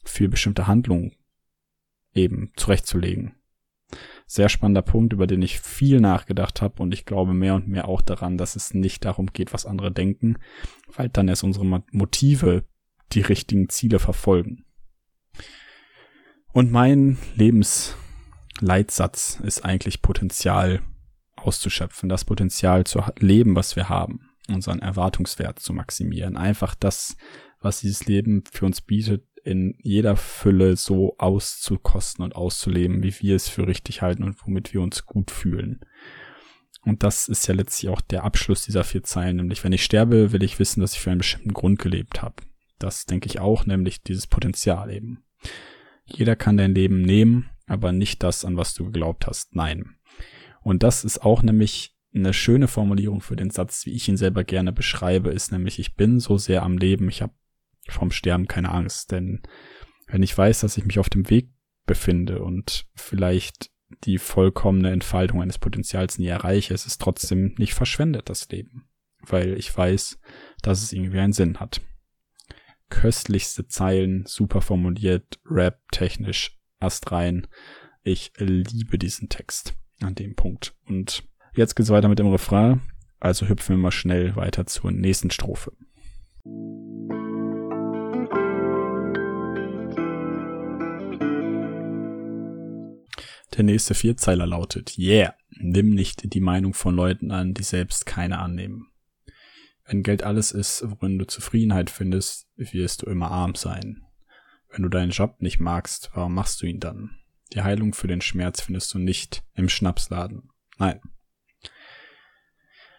für 0.04 0.28
bestimmte 0.28 0.66
Handlungen 0.66 1.12
eben 2.12 2.52
zurechtzulegen 2.54 3.39
sehr 4.26 4.48
spannender 4.48 4.82
Punkt, 4.82 5.12
über 5.12 5.26
den 5.26 5.42
ich 5.42 5.60
viel 5.60 6.00
nachgedacht 6.00 6.62
habe 6.62 6.82
und 6.82 6.94
ich 6.94 7.04
glaube 7.04 7.34
mehr 7.34 7.54
und 7.54 7.68
mehr 7.68 7.88
auch 7.88 8.00
daran, 8.00 8.38
dass 8.38 8.56
es 8.56 8.74
nicht 8.74 9.04
darum 9.04 9.26
geht, 9.26 9.52
was 9.52 9.66
andere 9.66 9.92
denken, 9.92 10.38
weil 10.94 11.08
dann 11.08 11.28
erst 11.28 11.44
unsere 11.44 11.82
Motive 11.90 12.64
die 13.12 13.22
richtigen 13.22 13.68
Ziele 13.68 13.98
verfolgen. 13.98 14.64
Und 16.52 16.72
mein 16.72 17.18
Lebensleitsatz 17.34 19.40
ist 19.42 19.64
eigentlich 19.64 20.02
Potenzial 20.02 20.82
auszuschöpfen, 21.36 22.08
das 22.08 22.24
Potenzial 22.24 22.84
zu 22.84 23.02
leben, 23.18 23.56
was 23.56 23.76
wir 23.76 23.88
haben, 23.88 24.30
unseren 24.48 24.80
Erwartungswert 24.80 25.58
zu 25.58 25.72
maximieren, 25.72 26.36
einfach 26.36 26.74
das, 26.74 27.16
was 27.60 27.80
dieses 27.80 28.06
Leben 28.06 28.44
für 28.50 28.66
uns 28.66 28.80
bietet, 28.80 29.24
in 29.44 29.74
jeder 29.78 30.16
Fülle 30.16 30.76
so 30.76 31.16
auszukosten 31.18 32.24
und 32.24 32.36
auszuleben, 32.36 33.02
wie 33.02 33.14
wir 33.20 33.36
es 33.36 33.48
für 33.48 33.66
richtig 33.66 34.02
halten 34.02 34.24
und 34.24 34.36
womit 34.44 34.74
wir 34.74 34.80
uns 34.80 35.06
gut 35.06 35.30
fühlen. 35.30 35.80
Und 36.82 37.02
das 37.02 37.28
ist 37.28 37.46
ja 37.46 37.54
letztlich 37.54 37.90
auch 37.90 38.00
der 38.00 38.24
Abschluss 38.24 38.64
dieser 38.64 38.84
vier 38.84 39.02
Zeilen, 39.02 39.36
nämlich 39.36 39.62
wenn 39.64 39.72
ich 39.72 39.84
sterbe, 39.84 40.32
will 40.32 40.42
ich 40.42 40.58
wissen, 40.58 40.80
dass 40.80 40.94
ich 40.94 41.00
für 41.00 41.10
einen 41.10 41.18
bestimmten 41.18 41.52
Grund 41.52 41.78
gelebt 41.78 42.22
habe. 42.22 42.36
Das 42.78 43.04
denke 43.04 43.26
ich 43.26 43.38
auch, 43.38 43.66
nämlich 43.66 44.02
dieses 44.02 44.26
Potenzial 44.26 44.90
eben. 44.90 45.22
Jeder 46.06 46.36
kann 46.36 46.56
dein 46.56 46.74
Leben 46.74 47.02
nehmen, 47.02 47.50
aber 47.66 47.92
nicht 47.92 48.22
das, 48.22 48.44
an 48.44 48.56
was 48.56 48.74
du 48.74 48.86
geglaubt 48.86 49.26
hast. 49.26 49.54
Nein. 49.54 49.96
Und 50.62 50.82
das 50.82 51.04
ist 51.04 51.22
auch 51.22 51.42
nämlich 51.42 51.94
eine 52.14 52.32
schöne 52.32 52.66
Formulierung 52.66 53.20
für 53.20 53.36
den 53.36 53.50
Satz, 53.50 53.86
wie 53.86 53.92
ich 53.92 54.08
ihn 54.08 54.16
selber 54.16 54.42
gerne 54.44 54.72
beschreibe, 54.72 55.30
ist 55.30 55.52
nämlich, 55.52 55.78
ich 55.78 55.94
bin 55.94 56.18
so 56.18 56.38
sehr 56.38 56.62
am 56.62 56.76
Leben, 56.76 57.08
ich 57.08 57.22
habe 57.22 57.32
vom 57.92 58.10
Sterben 58.10 58.48
keine 58.48 58.70
Angst, 58.70 59.12
denn 59.12 59.42
wenn 60.06 60.22
ich 60.22 60.36
weiß, 60.36 60.60
dass 60.60 60.76
ich 60.76 60.84
mich 60.84 60.98
auf 60.98 61.08
dem 61.08 61.30
Weg 61.30 61.50
befinde 61.86 62.42
und 62.42 62.86
vielleicht 62.94 63.70
die 64.04 64.18
vollkommene 64.18 64.90
Entfaltung 64.90 65.42
eines 65.42 65.58
Potenzials 65.58 66.18
nie 66.18 66.26
erreiche, 66.26 66.74
ist 66.74 66.86
es 66.86 66.98
trotzdem 66.98 67.54
nicht 67.58 67.74
verschwendet, 67.74 68.28
das 68.28 68.48
Leben, 68.48 68.88
weil 69.20 69.56
ich 69.58 69.76
weiß, 69.76 70.18
dass 70.62 70.82
es 70.82 70.92
irgendwie 70.92 71.18
einen 71.18 71.32
Sinn 71.32 71.58
hat. 71.58 71.80
Köstlichste 72.88 73.66
Zeilen, 73.66 74.24
super 74.26 74.62
formuliert, 74.62 75.40
Rap 75.44 75.80
technisch, 75.92 76.58
astrein. 76.80 77.46
Ich 78.02 78.32
liebe 78.36 78.98
diesen 78.98 79.28
Text 79.28 79.74
an 80.00 80.14
dem 80.14 80.34
Punkt. 80.34 80.74
Und 80.86 81.24
jetzt 81.54 81.76
geht's 81.76 81.90
weiter 81.90 82.08
mit 82.08 82.18
dem 82.18 82.30
Refrain, 82.30 82.82
also 83.20 83.46
hüpfen 83.48 83.76
wir 83.76 83.82
mal 83.82 83.92
schnell 83.92 84.34
weiter 84.34 84.66
zur 84.66 84.90
nächsten 84.90 85.30
Strophe. 85.30 85.72
Der 93.56 93.64
nächste 93.64 93.94
Vierzeiler 93.94 94.46
lautet, 94.46 94.96
yeah, 94.96 95.34
nimm 95.50 95.90
nicht 95.90 96.32
die 96.32 96.40
Meinung 96.40 96.72
von 96.74 96.94
Leuten 96.94 97.32
an, 97.32 97.52
die 97.54 97.64
selbst 97.64 98.06
keine 98.06 98.38
annehmen. 98.38 98.88
Wenn 99.84 100.04
Geld 100.04 100.22
alles 100.22 100.52
ist, 100.52 100.84
worin 100.86 101.18
du 101.18 101.26
Zufriedenheit 101.26 101.90
findest, 101.90 102.46
wirst 102.56 103.02
du 103.02 103.06
immer 103.06 103.30
arm 103.30 103.56
sein. 103.56 104.04
Wenn 104.68 104.84
du 104.84 104.88
deinen 104.88 105.10
Job 105.10 105.40
nicht 105.40 105.58
magst, 105.58 106.10
warum 106.14 106.34
machst 106.34 106.62
du 106.62 106.66
ihn 106.66 106.78
dann? 106.78 107.10
Die 107.52 107.62
Heilung 107.62 107.92
für 107.92 108.06
den 108.06 108.20
Schmerz 108.20 108.60
findest 108.60 108.94
du 108.94 108.98
nicht 108.98 109.42
im 109.54 109.68
Schnapsladen. 109.68 110.50
Nein. 110.78 111.00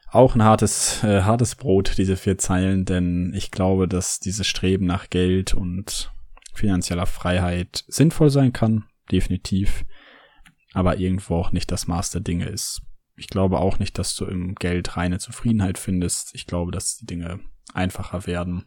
Auch 0.07 0.35
ein 0.35 0.43
hartes, 0.43 1.01
äh, 1.05 1.21
hartes 1.21 1.55
Brot, 1.55 1.97
diese 1.97 2.17
vier 2.17 2.37
Zeilen, 2.37 2.83
denn 2.83 3.33
ich 3.33 3.51
glaube, 3.51 3.87
dass 3.87 4.19
dieses 4.19 4.45
Streben 4.45 4.85
nach 4.85 5.09
Geld 5.09 5.53
und 5.53 6.11
finanzieller 6.53 7.05
Freiheit 7.05 7.85
sinnvoll 7.87 8.29
sein 8.29 8.51
kann, 8.51 8.83
definitiv 9.09 9.85
aber 10.73 10.97
irgendwo 10.97 11.35
auch 11.35 11.51
nicht 11.51 11.71
das 11.71 11.87
Maß 11.87 12.11
der 12.11 12.21
Dinge 12.21 12.47
ist. 12.47 12.81
Ich 13.15 13.27
glaube 13.27 13.59
auch 13.59 13.79
nicht, 13.79 13.97
dass 13.99 14.15
du 14.15 14.25
im 14.25 14.55
Geld 14.55 14.97
reine 14.97 15.19
Zufriedenheit 15.19 15.77
findest. 15.77 16.33
Ich 16.33 16.47
glaube, 16.47 16.71
dass 16.71 16.97
die 16.97 17.05
Dinge 17.05 17.39
einfacher 17.73 18.25
werden 18.25 18.65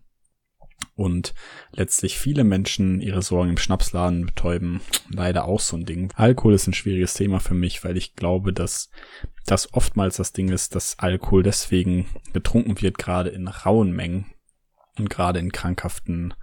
und 0.97 1.35
letztlich 1.73 2.19
viele 2.19 2.45
Menschen 2.45 3.01
ihre 3.01 3.23
Sorgen 3.23 3.51
im 3.51 3.57
Schnapsladen 3.57 4.27
betäuben. 4.27 4.81
Leider 5.09 5.45
auch 5.45 5.61
so 5.61 5.77
ein 5.77 5.87
Ding. 5.87 6.13
Alkohol 6.15 6.55
ist 6.55 6.67
ein 6.67 6.75
schwieriges 6.75 7.15
Thema 7.15 7.41
für 7.41 7.55
mich, 7.55 7.85
weil 7.85 7.97
ich 7.97 8.15
glaube, 8.15 8.53
dass 8.53 8.91
das 9.47 9.73
oftmals 9.75 10.17
das 10.17 10.33
Ding 10.33 10.51
ist, 10.51 10.75
dass 10.75 10.99
Alkohol 10.99 11.43
deswegen 11.43 12.07
getrunken 12.33 12.81
wird, 12.81 12.99
gerade 12.99 13.31
in 13.31 13.49
rauen 13.49 13.93
Mengen 13.93 14.27
und 14.97 15.11
gerade 15.11 15.39
in 15.39 15.53
krankhaften 15.53 16.35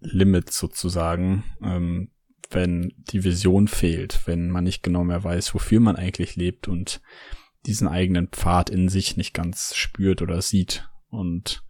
Limits 0.00 0.58
sozusagen, 0.58 1.44
ähm, 1.62 2.10
wenn 2.50 2.92
die 2.96 3.24
Vision 3.24 3.68
fehlt, 3.68 4.26
wenn 4.26 4.50
man 4.50 4.64
nicht 4.64 4.82
genau 4.82 5.04
mehr 5.04 5.22
weiß, 5.22 5.54
wofür 5.54 5.80
man 5.80 5.96
eigentlich 5.96 6.36
lebt 6.36 6.68
und 6.68 7.00
diesen 7.66 7.88
eigenen 7.88 8.28
Pfad 8.28 8.70
in 8.70 8.88
sich 8.88 9.16
nicht 9.16 9.34
ganz 9.34 9.74
spürt 9.74 10.22
oder 10.22 10.40
sieht. 10.42 10.88
Und 11.10 11.62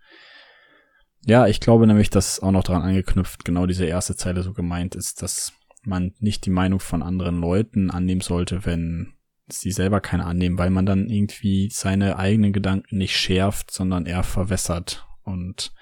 ja, 1.26 1.46
ich 1.46 1.60
glaube 1.60 1.86
nämlich, 1.86 2.10
dass 2.10 2.40
auch 2.40 2.52
noch 2.52 2.64
daran 2.64 2.82
angeknüpft 2.82 3.44
genau 3.44 3.66
diese 3.66 3.84
erste 3.84 4.16
Zeile 4.16 4.42
so 4.42 4.52
gemeint 4.52 4.94
ist, 4.94 5.22
dass 5.22 5.52
man 5.82 6.14
nicht 6.18 6.46
die 6.46 6.50
Meinung 6.50 6.80
von 6.80 7.02
anderen 7.02 7.40
Leuten 7.40 7.90
annehmen 7.90 8.20
sollte, 8.20 8.64
wenn 8.64 9.14
sie 9.48 9.72
selber 9.72 10.00
keine 10.00 10.26
annehmen, 10.26 10.58
weil 10.58 10.70
man 10.70 10.86
dann 10.86 11.08
irgendwie 11.08 11.70
seine 11.72 12.18
eigenen 12.18 12.52
Gedanken 12.52 12.98
nicht 12.98 13.16
schärft, 13.16 13.70
sondern 13.70 14.06
eher 14.06 14.22
verwässert 14.22 15.06
und 15.24 15.72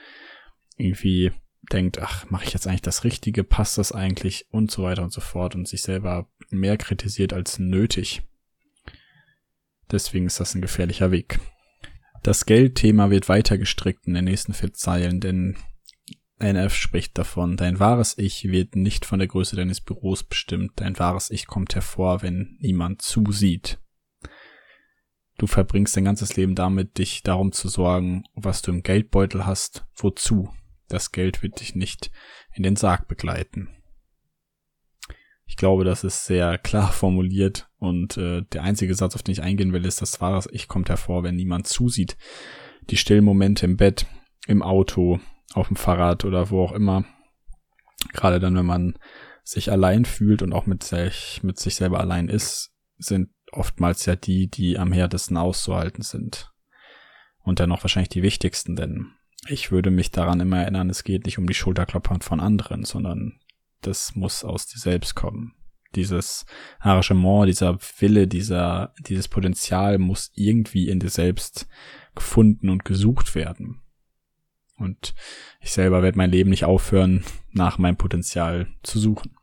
irgendwie 0.76 1.32
denkt, 1.72 1.98
ach, 1.98 2.30
mache 2.30 2.44
ich 2.44 2.52
jetzt 2.52 2.66
eigentlich 2.66 2.82
das 2.82 3.04
Richtige, 3.04 3.44
passt 3.44 3.78
das 3.78 3.92
eigentlich 3.92 4.46
und 4.50 4.70
so 4.70 4.84
weiter 4.84 5.02
und 5.02 5.12
so 5.12 5.20
fort 5.20 5.54
und 5.54 5.68
sich 5.68 5.82
selber 5.82 6.28
mehr 6.50 6.76
kritisiert 6.76 7.32
als 7.32 7.58
nötig. 7.58 8.22
Deswegen 9.90 10.26
ist 10.26 10.40
das 10.40 10.54
ein 10.54 10.62
gefährlicher 10.62 11.10
Weg. 11.10 11.40
Das 12.22 12.46
Geldthema 12.46 13.10
wird 13.10 13.28
weiter 13.28 13.58
gestrickt 13.58 14.06
in 14.06 14.14
den 14.14 14.24
nächsten 14.24 14.52
vier 14.52 14.72
Zeilen, 14.72 15.20
denn 15.20 15.56
NF 16.38 16.74
spricht 16.74 17.18
davon, 17.18 17.56
dein 17.56 17.80
wahres 17.80 18.16
Ich 18.16 18.44
wird 18.44 18.76
nicht 18.76 19.04
von 19.04 19.18
der 19.18 19.28
Größe 19.28 19.56
deines 19.56 19.80
Büros 19.80 20.22
bestimmt, 20.22 20.72
dein 20.76 20.98
wahres 20.98 21.30
Ich 21.30 21.46
kommt 21.46 21.74
hervor, 21.74 22.22
wenn 22.22 22.56
niemand 22.60 23.02
zusieht. 23.02 23.78
Du 25.38 25.46
verbringst 25.46 25.96
dein 25.96 26.04
ganzes 26.04 26.36
Leben 26.36 26.54
damit, 26.54 26.98
dich 26.98 27.22
darum 27.22 27.52
zu 27.52 27.68
sorgen, 27.68 28.24
was 28.34 28.62
du 28.62 28.72
im 28.72 28.82
Geldbeutel 28.82 29.46
hast, 29.46 29.86
wozu. 29.94 30.52
Das 30.88 31.12
Geld 31.12 31.42
wird 31.42 31.60
dich 31.60 31.74
nicht 31.74 32.10
in 32.54 32.62
den 32.62 32.76
Sarg 32.76 33.08
begleiten. 33.08 33.68
Ich 35.46 35.56
glaube, 35.56 35.84
das 35.84 36.04
ist 36.04 36.26
sehr 36.26 36.58
klar 36.58 36.92
formuliert 36.92 37.68
und 37.78 38.16
äh, 38.16 38.42
der 38.52 38.62
einzige 38.62 38.94
Satz, 38.94 39.14
auf 39.14 39.22
den 39.22 39.32
ich 39.32 39.42
eingehen 39.42 39.72
will, 39.72 39.84
ist, 39.84 40.02
das 40.02 40.20
wahres 40.20 40.48
Ich 40.52 40.68
kommt 40.68 40.88
hervor, 40.88 41.22
wenn 41.22 41.36
niemand 41.36 41.66
zusieht. 41.66 42.16
Die 42.90 42.96
stillen 42.96 43.24
Momente 43.24 43.66
im 43.66 43.76
Bett, 43.76 44.06
im 44.46 44.62
Auto, 44.62 45.20
auf 45.54 45.68
dem 45.68 45.76
Fahrrad 45.76 46.24
oder 46.24 46.50
wo 46.50 46.62
auch 46.62 46.72
immer. 46.72 47.04
Gerade 48.12 48.40
dann, 48.40 48.54
wenn 48.56 48.66
man 48.66 48.98
sich 49.42 49.72
allein 49.72 50.04
fühlt 50.04 50.42
und 50.42 50.52
auch 50.52 50.66
mit 50.66 50.84
sich, 50.84 51.40
mit 51.42 51.58
sich 51.58 51.74
selber 51.74 52.00
allein 52.00 52.28
ist, 52.28 52.74
sind 52.98 53.30
oftmals 53.52 54.04
ja 54.06 54.14
die, 54.14 54.48
die 54.48 54.78
am 54.78 54.92
härtesten 54.92 55.36
auszuhalten 55.36 56.02
sind. 56.02 56.52
Und 57.42 57.58
dennoch 57.58 57.82
wahrscheinlich 57.82 58.10
die 58.10 58.22
wichtigsten, 58.22 58.76
denn 58.76 59.12
ich 59.46 59.70
würde 59.70 59.90
mich 59.90 60.10
daran 60.10 60.40
immer 60.40 60.58
erinnern, 60.60 60.90
es 60.90 61.04
geht 61.04 61.26
nicht 61.26 61.38
um 61.38 61.46
die 61.46 61.54
Schulterklappern 61.54 62.20
von 62.20 62.40
anderen, 62.40 62.84
sondern 62.84 63.40
das 63.82 64.14
muss 64.16 64.44
aus 64.44 64.66
dir 64.66 64.78
selbst 64.78 65.14
kommen. 65.14 65.54
Dieses 65.94 66.44
Arrangement, 66.80 67.48
dieser 67.48 67.78
Wille, 67.98 68.26
dieser, 68.26 68.92
dieses 69.00 69.28
Potenzial 69.28 69.98
muss 69.98 70.30
irgendwie 70.34 70.88
in 70.88 71.00
dir 71.00 71.08
selbst 71.08 71.66
gefunden 72.14 72.68
und 72.68 72.84
gesucht 72.84 73.34
werden. 73.34 73.80
Und 74.76 75.14
ich 75.60 75.70
selber 75.70 76.02
werde 76.02 76.18
mein 76.18 76.30
Leben 76.30 76.50
nicht 76.50 76.64
aufhören, 76.64 77.24
nach 77.50 77.78
meinem 77.78 77.96
Potenzial 77.96 78.68
zu 78.82 78.98
suchen. 78.98 79.34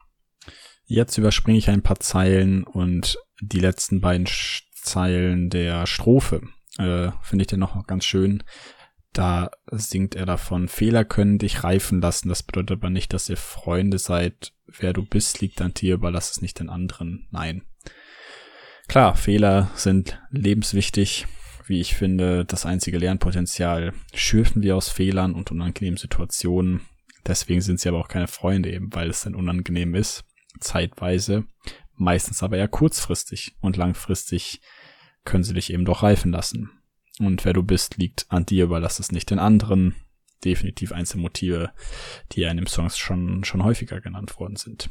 Jetzt 0.86 1.18
überspringe 1.18 1.58
ich 1.58 1.70
ein 1.70 1.82
paar 1.82 2.00
Zeilen 2.00 2.64
und 2.64 3.18
die 3.42 3.60
letzten 3.60 4.02
beiden 4.02 4.28
Zeilen 4.76 5.50
der 5.50 5.88
Strophe 5.88 6.42
äh, 6.78 7.10
finde 7.22 7.44
ich 7.44 7.48
dann 7.48 7.60
noch 7.60 7.88
ganz 7.88 8.06
schön. 8.06 8.44
Da 9.16 9.50
singt 9.72 10.14
er 10.14 10.26
davon, 10.26 10.68
Fehler 10.68 11.06
können 11.06 11.40
dich 11.40 11.64
reifen 11.64 12.02
lassen. 12.02 12.30
Das 12.30 12.44
bedeutet 12.44 12.80
aber 12.80 12.90
nicht, 12.90 13.14
dass 13.14 13.30
ihr 13.30 13.38
Freunde 13.38 13.98
seid. 13.98 14.54
Wer 14.68 14.94
du 14.94 15.04
bist, 15.06 15.42
liegt 15.42 15.62
an 15.62 15.74
dir, 15.74 15.96
überlass 15.96 16.32
es 16.32 16.42
nicht 16.42 16.60
den 16.60 16.70
anderen. 16.70 17.28
Nein. 17.32 17.64
Klar, 18.88 19.16
Fehler 19.16 19.72
sind 19.74 20.22
lebenswichtig 20.30 21.26
wie 21.68 21.82
ich 21.82 21.96
finde, 21.96 22.46
das 22.46 22.66
einzige 22.66 22.98
Lernpotenzial 22.98 23.94
schürfen 24.14 24.62
wir 24.62 24.76
aus 24.76 24.90
Fehlern 24.90 25.34
und 25.34 25.52
unangenehmen 25.52 25.98
Situationen. 25.98 26.82
Deswegen 27.26 27.62
sind 27.62 27.80
sie 27.80 27.90
aber 27.90 28.00
auch 28.00 28.08
keine 28.08 28.28
Freunde 28.28 28.72
eben, 28.72 28.94
weil 28.94 29.10
es 29.10 29.22
dann 29.22 29.36
unangenehm 29.36 29.96
ist, 29.96 30.26
zeitweise, 30.60 31.46
meistens 31.96 32.44
aber 32.44 32.58
eher 32.58 32.68
kurzfristig 32.68 33.56
und 33.62 33.78
langfristig 33.78 34.62
können 35.24 35.44
sie 35.44 35.56
dich 35.56 35.74
eben 35.74 35.86
doch 35.86 36.04
reifen 36.04 36.32
lassen. 36.32 36.70
Und 37.20 37.46
wer 37.46 37.54
du 37.54 37.64
bist, 37.64 37.98
liegt 37.98 38.26
an 38.30 38.46
dir, 38.46 38.66
überlass 38.66 39.00
es 39.00 39.12
nicht 39.12 39.30
den 39.30 39.40
anderen. 39.40 39.96
Definitiv 40.44 40.92
Einzelmotive, 40.92 41.72
die 42.32 42.44
in 42.44 42.58
dem 42.58 42.68
Songs 42.68 42.98
schon, 42.98 43.44
schon 43.44 43.64
häufiger 43.64 44.02
genannt 44.02 44.40
worden 44.40 44.58
sind. 44.58 44.90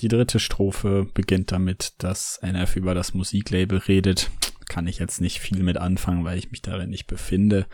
Die 0.00 0.08
dritte 0.08 0.38
Strophe 0.38 1.08
beginnt 1.12 1.50
damit, 1.50 1.94
dass 1.98 2.38
NF 2.40 2.76
über 2.76 2.94
das 2.94 3.14
Musiklabel 3.14 3.78
redet. 3.78 4.30
Kann 4.68 4.86
ich 4.86 4.98
jetzt 4.98 5.20
nicht 5.20 5.40
viel 5.40 5.62
mit 5.62 5.76
anfangen, 5.76 6.24
weil 6.24 6.38
ich 6.38 6.52
mich 6.52 6.62
darin 6.62 6.90
nicht 6.90 7.06
befinde. 7.08 7.66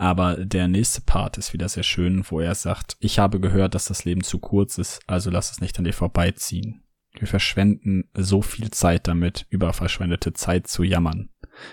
Aber 0.00 0.42
der 0.46 0.66
nächste 0.66 1.02
Part 1.02 1.36
ist 1.36 1.52
wieder 1.52 1.68
sehr 1.68 1.82
schön, 1.82 2.24
wo 2.30 2.40
er 2.40 2.54
sagt, 2.54 2.96
ich 3.00 3.18
habe 3.18 3.38
gehört, 3.38 3.74
dass 3.74 3.84
das 3.84 4.06
Leben 4.06 4.24
zu 4.24 4.38
kurz 4.38 4.78
ist, 4.78 5.02
also 5.06 5.28
lass 5.28 5.50
es 5.50 5.60
nicht 5.60 5.76
an 5.78 5.84
dir 5.84 5.92
vorbeiziehen. 5.92 6.82
Wir 7.18 7.28
verschwenden 7.28 8.08
so 8.14 8.40
viel 8.40 8.70
Zeit 8.70 9.08
damit, 9.08 9.46
über 9.50 9.74
verschwendete 9.74 10.32
Zeit 10.32 10.68
zu 10.68 10.84
jammern. 10.84 11.28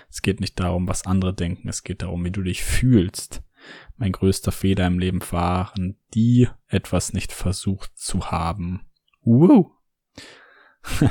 Es 0.09 0.21
geht 0.21 0.41
nicht 0.41 0.59
darum, 0.59 0.89
was 0.89 1.05
andere 1.05 1.33
denken, 1.33 1.69
es 1.69 1.83
geht 1.83 2.01
darum, 2.01 2.25
wie 2.25 2.31
du 2.31 2.43
dich 2.43 2.63
fühlst. 2.63 3.43
Mein 3.95 4.11
größter 4.11 4.51
Fehler 4.51 4.87
im 4.87 4.99
Leben 4.99 5.21
waren, 5.31 5.97
die 6.13 6.49
etwas 6.67 7.13
nicht 7.13 7.31
versucht 7.31 7.97
zu 7.97 8.29
haben. 8.29 8.81
Woo! 9.21 9.71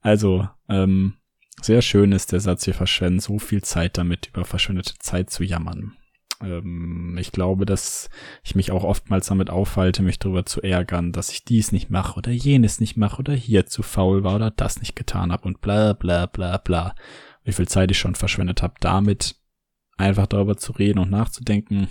also, 0.00 0.48
ähm, 0.70 1.18
sehr 1.60 1.82
schön 1.82 2.12
ist 2.12 2.32
der 2.32 2.40
Satz, 2.40 2.66
wir 2.66 2.72
verschwenden 2.72 3.20
so 3.20 3.38
viel 3.38 3.62
Zeit 3.62 3.98
damit, 3.98 4.28
über 4.28 4.46
verschwendete 4.46 4.94
Zeit 5.00 5.28
zu 5.28 5.44
jammern. 5.44 5.98
Ähm, 6.42 7.16
ich 7.18 7.32
glaube, 7.32 7.66
dass 7.66 8.08
ich 8.42 8.54
mich 8.54 8.72
auch 8.72 8.84
oftmals 8.84 9.26
damit 9.26 9.50
aufhalte, 9.50 10.02
mich 10.02 10.18
darüber 10.18 10.44
zu 10.44 10.62
ärgern, 10.62 11.12
dass 11.12 11.30
ich 11.30 11.44
dies 11.44 11.72
nicht 11.72 11.90
mache 11.90 12.16
oder 12.16 12.30
jenes 12.30 12.80
nicht 12.80 12.96
mache 12.96 13.18
oder 13.18 13.32
hier 13.32 13.66
zu 13.66 13.82
faul 13.82 14.24
war 14.24 14.36
oder 14.36 14.50
das 14.50 14.80
nicht 14.80 14.96
getan 14.96 15.32
habe 15.32 15.46
und 15.48 15.60
bla 15.60 15.92
bla 15.92 16.26
bla 16.26 16.58
bla. 16.58 16.94
Wie 17.44 17.52
viel 17.52 17.68
Zeit 17.68 17.90
ich 17.90 17.98
schon 17.98 18.14
verschwendet 18.14 18.62
habe, 18.62 18.74
damit 18.80 19.36
einfach 19.96 20.26
darüber 20.26 20.56
zu 20.56 20.72
reden 20.72 20.98
und 20.98 21.10
nachzudenken, 21.10 21.88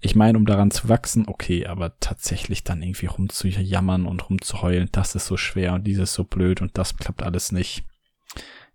ich 0.00 0.14
meine, 0.14 0.38
um 0.38 0.46
daran 0.46 0.70
zu 0.70 0.88
wachsen, 0.88 1.24
okay, 1.26 1.66
aber 1.66 1.98
tatsächlich 1.98 2.62
dann 2.62 2.82
irgendwie 2.82 3.06
rumzujammern 3.06 4.06
und 4.06 4.30
rumzuheulen, 4.30 4.88
das 4.92 5.14
ist 5.16 5.26
so 5.26 5.36
schwer 5.36 5.74
und 5.74 5.84
dieses 5.84 6.14
so 6.14 6.22
blöd 6.22 6.62
und 6.62 6.78
das 6.78 6.96
klappt 6.96 7.22
alles 7.22 7.50
nicht. 7.50 7.84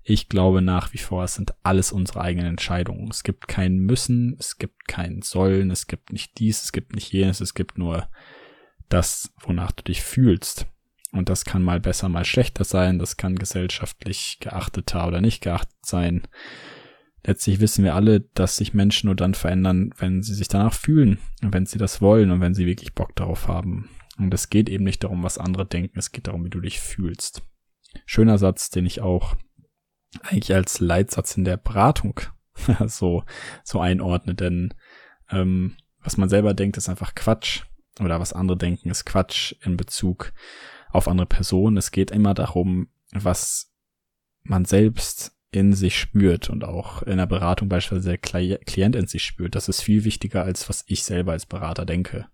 Ich 0.03 0.27
glaube 0.27 0.61
nach 0.61 0.93
wie 0.93 0.97
vor, 0.97 1.23
es 1.23 1.35
sind 1.35 1.53
alles 1.63 1.91
unsere 1.91 2.21
eigenen 2.21 2.47
Entscheidungen. 2.47 3.09
Es 3.09 3.23
gibt 3.23 3.47
kein 3.47 3.77
Müssen, 3.77 4.35
es 4.37 4.57
gibt 4.57 4.87
kein 4.87 5.21
Sollen, 5.21 5.71
es 5.71 5.87
gibt 5.87 6.11
nicht 6.11 6.37
dies, 6.39 6.63
es 6.63 6.71
gibt 6.71 6.93
nicht 6.93 7.11
jenes, 7.13 7.39
es 7.39 7.53
gibt 7.53 7.77
nur 7.77 8.09
das, 8.89 9.33
wonach 9.39 9.71
du 9.71 9.83
dich 9.83 10.01
fühlst. 10.01 10.67
Und 11.11 11.29
das 11.29 11.45
kann 11.45 11.63
mal 11.63 11.79
besser, 11.79 12.09
mal 12.09 12.25
schlechter 12.25 12.63
sein, 12.63 12.99
das 12.99 13.17
kann 13.17 13.37
gesellschaftlich 13.37 14.39
geachteter 14.41 15.07
oder 15.07 15.21
nicht 15.21 15.41
geachtet 15.41 15.77
sein 15.83 16.27
letztlich 17.25 17.59
wissen 17.59 17.83
wir 17.83 17.95
alle, 17.95 18.21
dass 18.21 18.57
sich 18.57 18.73
Menschen 18.73 19.07
nur 19.07 19.15
dann 19.15 19.33
verändern, 19.33 19.91
wenn 19.97 20.21
sie 20.21 20.33
sich 20.33 20.47
danach 20.47 20.73
fühlen 20.73 21.19
und 21.41 21.53
wenn 21.53 21.65
sie 21.65 21.77
das 21.77 22.01
wollen 22.01 22.31
und 22.31 22.41
wenn 22.41 22.53
sie 22.53 22.65
wirklich 22.65 22.93
Bock 22.93 23.15
darauf 23.15 23.47
haben. 23.47 23.89
Und 24.17 24.33
es 24.33 24.49
geht 24.49 24.69
eben 24.69 24.83
nicht 24.83 25.03
darum, 25.03 25.23
was 25.23 25.37
andere 25.37 25.65
denken, 25.65 25.97
es 25.97 26.11
geht 26.11 26.27
darum, 26.27 26.45
wie 26.45 26.49
du 26.49 26.59
dich 26.59 26.79
fühlst. 26.79 27.43
Schöner 28.05 28.37
Satz, 28.37 28.69
den 28.69 28.85
ich 28.85 29.01
auch 29.01 29.35
eigentlich 30.21 30.53
als 30.53 30.79
Leitsatz 30.79 31.37
in 31.37 31.43
der 31.43 31.57
Beratung 31.57 32.19
so, 32.87 33.23
so 33.63 33.79
einordne, 33.79 34.35
denn 34.35 34.73
ähm, 35.29 35.75
was 36.01 36.17
man 36.17 36.29
selber 36.29 36.53
denkt, 36.53 36.77
ist 36.77 36.89
einfach 36.89 37.15
Quatsch. 37.15 37.63
Oder 37.99 38.19
was 38.19 38.33
andere 38.33 38.57
denken, 38.57 38.89
ist 38.89 39.05
Quatsch 39.05 39.53
in 39.63 39.77
Bezug 39.77 40.33
auf 40.89 41.07
andere 41.07 41.27
Personen. 41.27 41.77
Es 41.77 41.91
geht 41.91 42.11
immer 42.11 42.33
darum, 42.33 42.89
was 43.13 43.71
man 44.43 44.65
selbst 44.65 45.35
in 45.51 45.73
sich 45.73 45.97
spürt 45.99 46.49
und 46.49 46.63
auch 46.63 47.03
in 47.03 47.17
der 47.17 47.27
Beratung 47.27 47.69
beispielsweise 47.69 48.17
der 48.17 48.57
Klient 48.57 48.95
in 48.95 49.07
sich 49.07 49.23
spürt. 49.23 49.53
Das 49.53 49.69
ist 49.69 49.81
viel 49.81 50.03
wichtiger, 50.03 50.43
als 50.43 50.67
was 50.67 50.83
ich 50.87 51.03
selber 51.03 51.33
als 51.33 51.45
Berater 51.45 51.85
denke. 51.85 52.25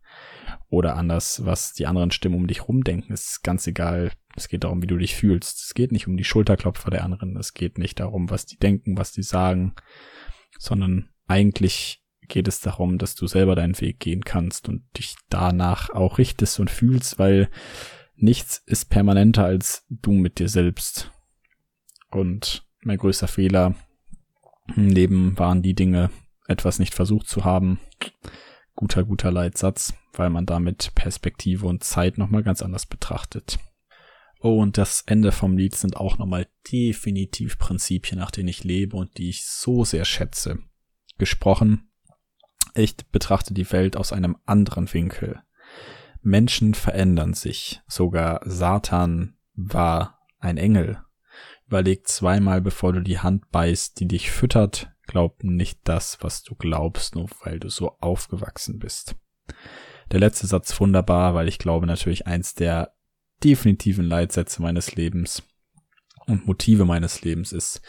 Oder 0.70 0.96
anders, 0.96 1.46
was 1.46 1.74
die 1.74 1.86
anderen 1.86 2.12
Stimmen 2.12 2.36
um 2.36 2.48
dich 2.48 2.68
rumdenken, 2.68 3.14
ist 3.14 3.44
ganz 3.44 3.68
egal. 3.68 4.12
Es 4.40 4.48
geht 4.48 4.64
darum, 4.64 4.82
wie 4.82 4.88
du 4.88 4.98
dich 4.98 5.16
fühlst. 5.16 5.66
Es 5.66 5.74
geht 5.74 5.92
nicht 5.92 6.08
um 6.08 6.16
die 6.16 6.24
Schulterklopfer 6.24 6.90
der 6.90 7.04
anderen. 7.04 7.36
Es 7.36 7.54
geht 7.54 7.78
nicht 7.78 8.00
darum, 8.00 8.30
was 8.30 8.46
die 8.46 8.58
denken, 8.58 8.98
was 8.98 9.12
die 9.12 9.22
sagen, 9.22 9.74
sondern 10.58 11.10
eigentlich 11.28 12.02
geht 12.30 12.48
es 12.48 12.62
darum, 12.62 12.98
dass 12.98 13.16
du 13.16 13.28
selber 13.28 13.56
deinen 13.56 13.80
Weg 13.82 14.00
gehen 14.00 14.24
kannst 14.24 14.70
und 14.70 14.84
dich 14.98 15.16
danach 15.30 15.90
auch 15.90 16.18
richtest 16.20 16.60
und 16.60 16.70
fühlst, 16.70 17.20
weil 17.20 17.50
nichts 18.16 18.64
ist 18.66 18.90
permanenter 18.90 19.44
als 19.44 19.86
du 19.90 20.14
mit 20.14 20.40
dir 20.40 20.48
selbst. 20.48 21.12
Und 22.10 22.66
mein 22.82 22.98
größter 22.98 23.28
Fehler 23.28 23.76
im 24.76 24.88
Leben 24.88 25.38
waren 25.38 25.62
die 25.62 25.74
Dinge, 25.74 26.12
etwas 26.48 26.80
nicht 26.80 26.94
versucht 26.94 27.28
zu 27.28 27.44
haben. 27.44 27.80
Guter, 28.76 29.04
guter 29.04 29.32
Leitsatz, 29.32 29.94
weil 30.14 30.30
man 30.30 30.46
damit 30.46 30.96
Perspektive 30.96 31.68
und 31.68 31.84
Zeit 31.84 32.18
nochmal 32.18 32.44
ganz 32.44 32.62
anders 32.62 32.86
betrachtet. 32.86 33.60
Oh, 34.42 34.62
und 34.62 34.78
das 34.78 35.04
Ende 35.06 35.32
vom 35.32 35.58
Lied 35.58 35.76
sind 35.76 35.98
auch 35.98 36.18
nochmal 36.18 36.48
definitiv 36.72 37.58
Prinzipien, 37.58 38.20
nach 38.20 38.32
denen 38.32 38.48
ich 38.48 38.64
lebe 38.64 38.96
und 38.96 39.18
die 39.18 39.30
ich 39.30 39.46
so 39.46 39.84
sehr 39.84 40.06
schätze. 40.06 40.60
Gesprochen, 41.18 41.92
ich 42.74 42.96
betrachte 43.08 43.54
die 43.54 43.70
Welt 43.72 43.98
aus 43.98 44.14
einem 44.14 44.38
anderen 44.46 44.92
Winkel. 44.94 45.42
Menschen 46.22 46.74
verändern 46.74 47.34
sich. 47.34 47.82
Sogar 47.88 48.42
Satan 48.46 49.38
war 49.56 50.20
ein 50.40 50.58
Engel 50.58 51.02
Überleg 51.70 52.08
zweimal, 52.08 52.62
bevor 52.62 52.94
du 52.94 53.00
die 53.00 53.20
Hand 53.20 53.52
beißt, 53.52 54.00
die 54.00 54.08
dich 54.08 54.32
füttert. 54.32 54.92
Glaub 55.06 55.44
nicht 55.44 55.82
das, 55.84 56.18
was 56.22 56.42
du 56.42 56.56
glaubst, 56.56 57.14
nur 57.14 57.30
weil 57.44 57.60
du 57.60 57.70
so 57.70 57.96
aufgewachsen 58.00 58.80
bist. 58.80 59.16
Der 60.12 60.20
letzte 60.20 60.48
Satz 60.48 60.80
wunderbar, 60.80 61.36
weil 61.36 61.48
ich 61.48 61.60
glaube 61.60 61.86
natürlich 61.86 62.26
eins 62.26 62.56
der 62.56 62.96
definitiven 63.44 64.06
Leitsätze 64.06 64.62
meines 64.62 64.96
Lebens. 64.96 65.44
und 66.28 66.46
Motive 66.46 66.86
meines 66.86 67.24
Lebens 67.24 67.52
ist, 67.52 67.82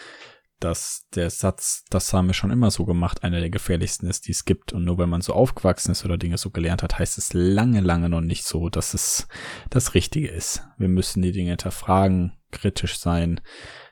dass 0.61 1.07
der 1.15 1.31
Satz, 1.31 1.85
das 1.91 2.13
haben 2.13 2.29
wir 2.29 2.35
schon 2.35 2.51
immer 2.51 2.71
so 2.71 2.85
gemacht, 2.85 3.25
einer 3.25 3.41
der 3.41 3.51
gefährlichsten 3.51 4.07
ist, 4.07 4.29
die 4.29 4.33
es 4.33 4.45
gibt. 4.45 4.73
Und 4.73 4.85
nur 4.85 4.99
weil 4.99 5.07
man 5.07 5.23
so 5.23 5.33
aufgewachsen 5.33 5.93
ist 5.93 6.05
oder 6.05 6.19
Dinge 6.19 6.39
so 6.39 6.51
gelernt 6.51 6.83
hat, 6.83 6.99
heißt 6.99 7.19
es 7.19 7.33
lange, 7.33 7.81
lange 7.81 8.09
noch 8.09 8.21
nicht 8.21 8.45
so, 8.45 8.69
dass 8.69 8.95
es 8.95 9.27
das 9.71 9.95
Richtige 9.95 10.29
ist. 10.29 10.63
Wir 10.79 10.89
müssen 10.89 11.23
die 11.23 11.33
Dinge 11.33 11.51
hinterfragen, 11.51 12.33
kritisch 12.51 12.99
sein. 12.99 13.41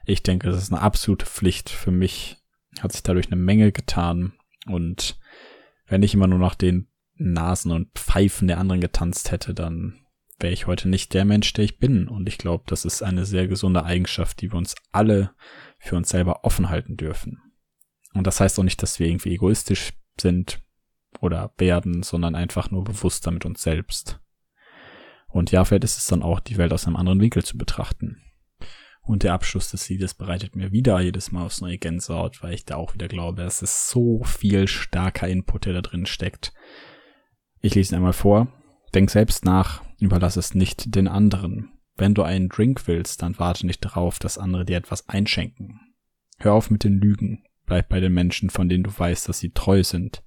Ich 0.05 0.23
denke, 0.23 0.49
das 0.49 0.63
ist 0.63 0.73
eine 0.73 0.83
absolute 0.83 1.27
Pflicht. 1.27 1.71
Für 1.71 1.91
mich 1.91 2.37
hat 2.81 2.93
sich 2.93 3.03
dadurch 3.03 3.27
eine 3.27 3.41
Menge 3.41 3.73
getan. 3.73 4.35
Und 4.67 5.19
wenn 5.87 6.03
ich 6.03 6.15
immer 6.15 6.27
nur 6.27 6.39
nach 6.39 6.55
den 6.55 6.89
Nasen 7.15 7.73
und 7.73 7.99
Pfeifen 7.99 8.47
der 8.47 8.59
anderen 8.59 8.81
getanzt 8.81 9.31
hätte, 9.31 9.55
dann 9.55 10.01
wäre 10.41 10.53
ich 10.53 10.67
heute 10.67 10.89
nicht 10.89 11.15
der 11.15 11.25
Mensch, 11.25 11.53
der 11.53 11.65
ich 11.65 11.79
bin. 11.79 12.09
Und 12.09 12.29
ich 12.29 12.39
glaube, 12.39 12.65
das 12.67 12.85
ist 12.85 13.03
eine 13.03 13.25
sehr 13.25 13.47
gesunde 13.47 13.85
Eigenschaft, 13.85 14.41
die 14.41 14.53
wir 14.53 14.59
uns 14.59 14.75
alle 14.93 15.33
für 15.79 15.97
uns 15.97 16.09
selber 16.09 16.45
offen 16.45 16.69
halten 16.69 16.97
dürfen. 16.97 17.41
Und 18.15 18.27
das 18.27 18.41
heißt 18.41 18.59
auch 18.59 18.65
nicht, 18.65 18.83
dass 18.83 18.99
wir 18.99 19.07
irgendwie 19.07 19.35
egoistisch 19.35 19.93
sind 20.21 20.61
oder 21.21 21.53
werden, 21.59 22.03
sondern 22.03 22.35
einfach 22.35 22.71
nur 22.71 22.85
bewusster 22.85 23.31
mit 23.31 23.45
uns 23.45 23.63
selbst. 23.63 24.21
Und 25.29 25.51
ja, 25.51 25.65
vielleicht 25.65 25.85
ist 25.85 25.99
es 25.99 26.07
dann 26.07 26.23
auch, 26.23 26.41
die 26.41 26.57
Welt 26.57 26.73
aus 26.73 26.87
einem 26.87 26.97
anderen 26.97 27.21
Winkel 27.21 27.45
zu 27.45 27.59
betrachten. 27.59 28.23
Und 29.03 29.23
der 29.23 29.33
Abschluss 29.33 29.71
des 29.71 29.89
Liedes 29.89 30.15
bereitet 30.15 30.55
mir 30.55 30.71
wieder 30.71 31.01
jedes 31.01 31.33
Mal 31.33 31.45
aufs 31.45 31.61
neue 31.61 31.79
Gänsehaut, 31.79 32.43
weil 32.43 32.53
ich 32.53 32.65
da 32.65 32.77
auch 32.77 32.95
wieder 32.95 33.09
glaube, 33.09 33.43
es 33.43 33.63
ist 33.63 33.89
so 33.89 34.23
viel 34.23 34.69
starker 34.69 35.29
Input, 35.29 35.65
der 35.65 35.75
da 35.75 35.81
drin 35.81 36.07
steckt. 36.07 36.53
Ich 37.61 37.75
lese 37.75 37.95
ihn 37.95 37.97
einmal 37.97 38.13
vor. 38.13 38.49
Denk 38.99 39.11
selbst 39.11 39.45
nach, 39.45 39.85
überlass 40.01 40.37
es 40.37 40.57
nicht 40.57 40.97
den 40.97 41.07
anderen. 41.07 41.71
Wenn 41.95 42.15
du 42.15 42.25
einen 42.25 42.49
Drink 42.49 42.89
willst, 42.89 43.23
dann 43.23 43.39
warte 43.39 43.65
nicht 43.65 43.85
darauf, 43.85 44.19
dass 44.19 44.39
andere 44.39 44.65
dir 44.65 44.77
etwas 44.77 45.09
einschenken. 45.09 45.79
Hör 46.39 46.55
auf 46.55 46.69
mit 46.69 46.83
den 46.83 46.99
Lügen. 46.99 47.45
Bleib 47.65 47.91
bei 47.91 48.01
den 48.01 48.13
Menschen, 48.13 48.51
von 48.51 48.69
denen 48.69 48.83
du 48.83 48.91
weißt, 48.91 49.29
dass 49.29 49.39
sie 49.39 49.53
treu 49.53 49.85
sind. 49.85 50.25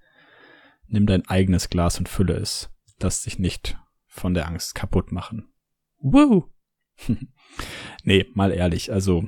Nimm 0.88 1.05
dein 1.05 1.27
eigenes 1.27 1.69
Glas 1.69 1.99
und 1.99 2.07
fülle 2.07 2.36
es. 2.36 2.69
Lass 3.01 3.23
dich 3.23 3.39
nicht 3.39 3.77
von 4.07 4.34
der 4.34 4.47
Angst 4.47 4.73
kaputt 4.73 5.12
machen. 5.12 5.51
Woo! 5.97 6.45
nee, 8.05 8.25
mal 8.36 8.53
ehrlich, 8.53 8.93
also 8.93 9.27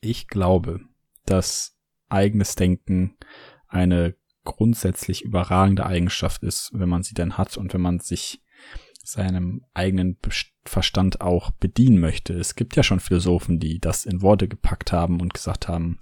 ich 0.00 0.26
glaube, 0.26 0.80
dass 1.24 1.78
eigenes 2.08 2.56
Denken 2.56 3.16
eine 3.68 4.16
grundsätzlich 4.44 5.22
überragende 5.22 5.86
Eigenschaft 5.86 6.42
ist, 6.42 6.70
wenn 6.72 6.88
man 6.88 7.02
sie 7.02 7.14
denn 7.14 7.36
hat 7.38 7.56
und 7.56 7.74
wenn 7.74 7.80
man 7.80 8.00
sich 8.00 8.42
seinem 9.02 9.64
eigenen 9.74 10.18
Verstand 10.64 11.20
auch 11.20 11.50
bedienen 11.50 11.98
möchte. 11.98 12.34
Es 12.34 12.54
gibt 12.54 12.76
ja 12.76 12.82
schon 12.82 13.00
Philosophen, 13.00 13.58
die 13.58 13.80
das 13.80 14.04
in 14.04 14.22
Worte 14.22 14.46
gepackt 14.46 14.92
haben 14.92 15.20
und 15.20 15.34
gesagt 15.34 15.68
haben, 15.68 15.98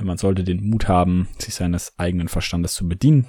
man 0.00 0.18
sollte 0.18 0.44
den 0.44 0.68
Mut 0.68 0.88
haben, 0.88 1.28
sich 1.38 1.54
seines 1.54 1.98
eigenen 1.98 2.28
Verstandes 2.28 2.74
zu 2.74 2.88
bedienen. 2.88 3.26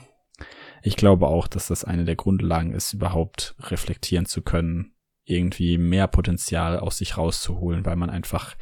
Ich 0.83 0.95
glaube 0.95 1.27
auch, 1.27 1.47
dass 1.47 1.67
das 1.67 1.83
eine 1.83 2.05
der 2.05 2.15
Grundlagen 2.15 2.71
ist, 2.71 2.93
überhaupt 2.93 3.55
reflektieren 3.59 4.25
zu 4.25 4.41
können, 4.41 4.93
irgendwie 5.25 5.77
mehr 5.77 6.07
Potenzial 6.07 6.79
aus 6.79 6.99
sich 6.99 7.17
rauszuholen, 7.17 7.85
weil 7.85 7.95
man 7.95 8.09
einfach 8.09 8.55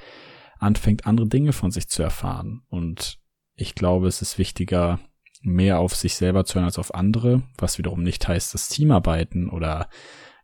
anfängt, 0.60 1.06
andere 1.06 1.28
Dinge 1.28 1.54
von 1.54 1.72
sich 1.72 1.88
zu 1.90 2.02
erfahren. 2.02 2.64
Und 2.70 3.20
ich 3.54 3.76
glaube, 3.76 4.08
es 4.08 4.22
ist 4.22 4.40
wichtiger, 4.40 5.00
mehr 5.42 5.80
auf 5.80 5.96
sich 5.96 6.16
selber 6.16 6.46
zu 6.46 6.56
hören 6.56 6.66
als 6.66 6.80
auf 6.80 6.94
andere, 6.94 7.44
was 7.58 7.78
wiederum 7.78 8.04
nicht 8.04 8.28
heißt, 8.28 8.54
dass 8.54 8.70
Teamarbeiten 8.70 9.50
oder 9.50 9.90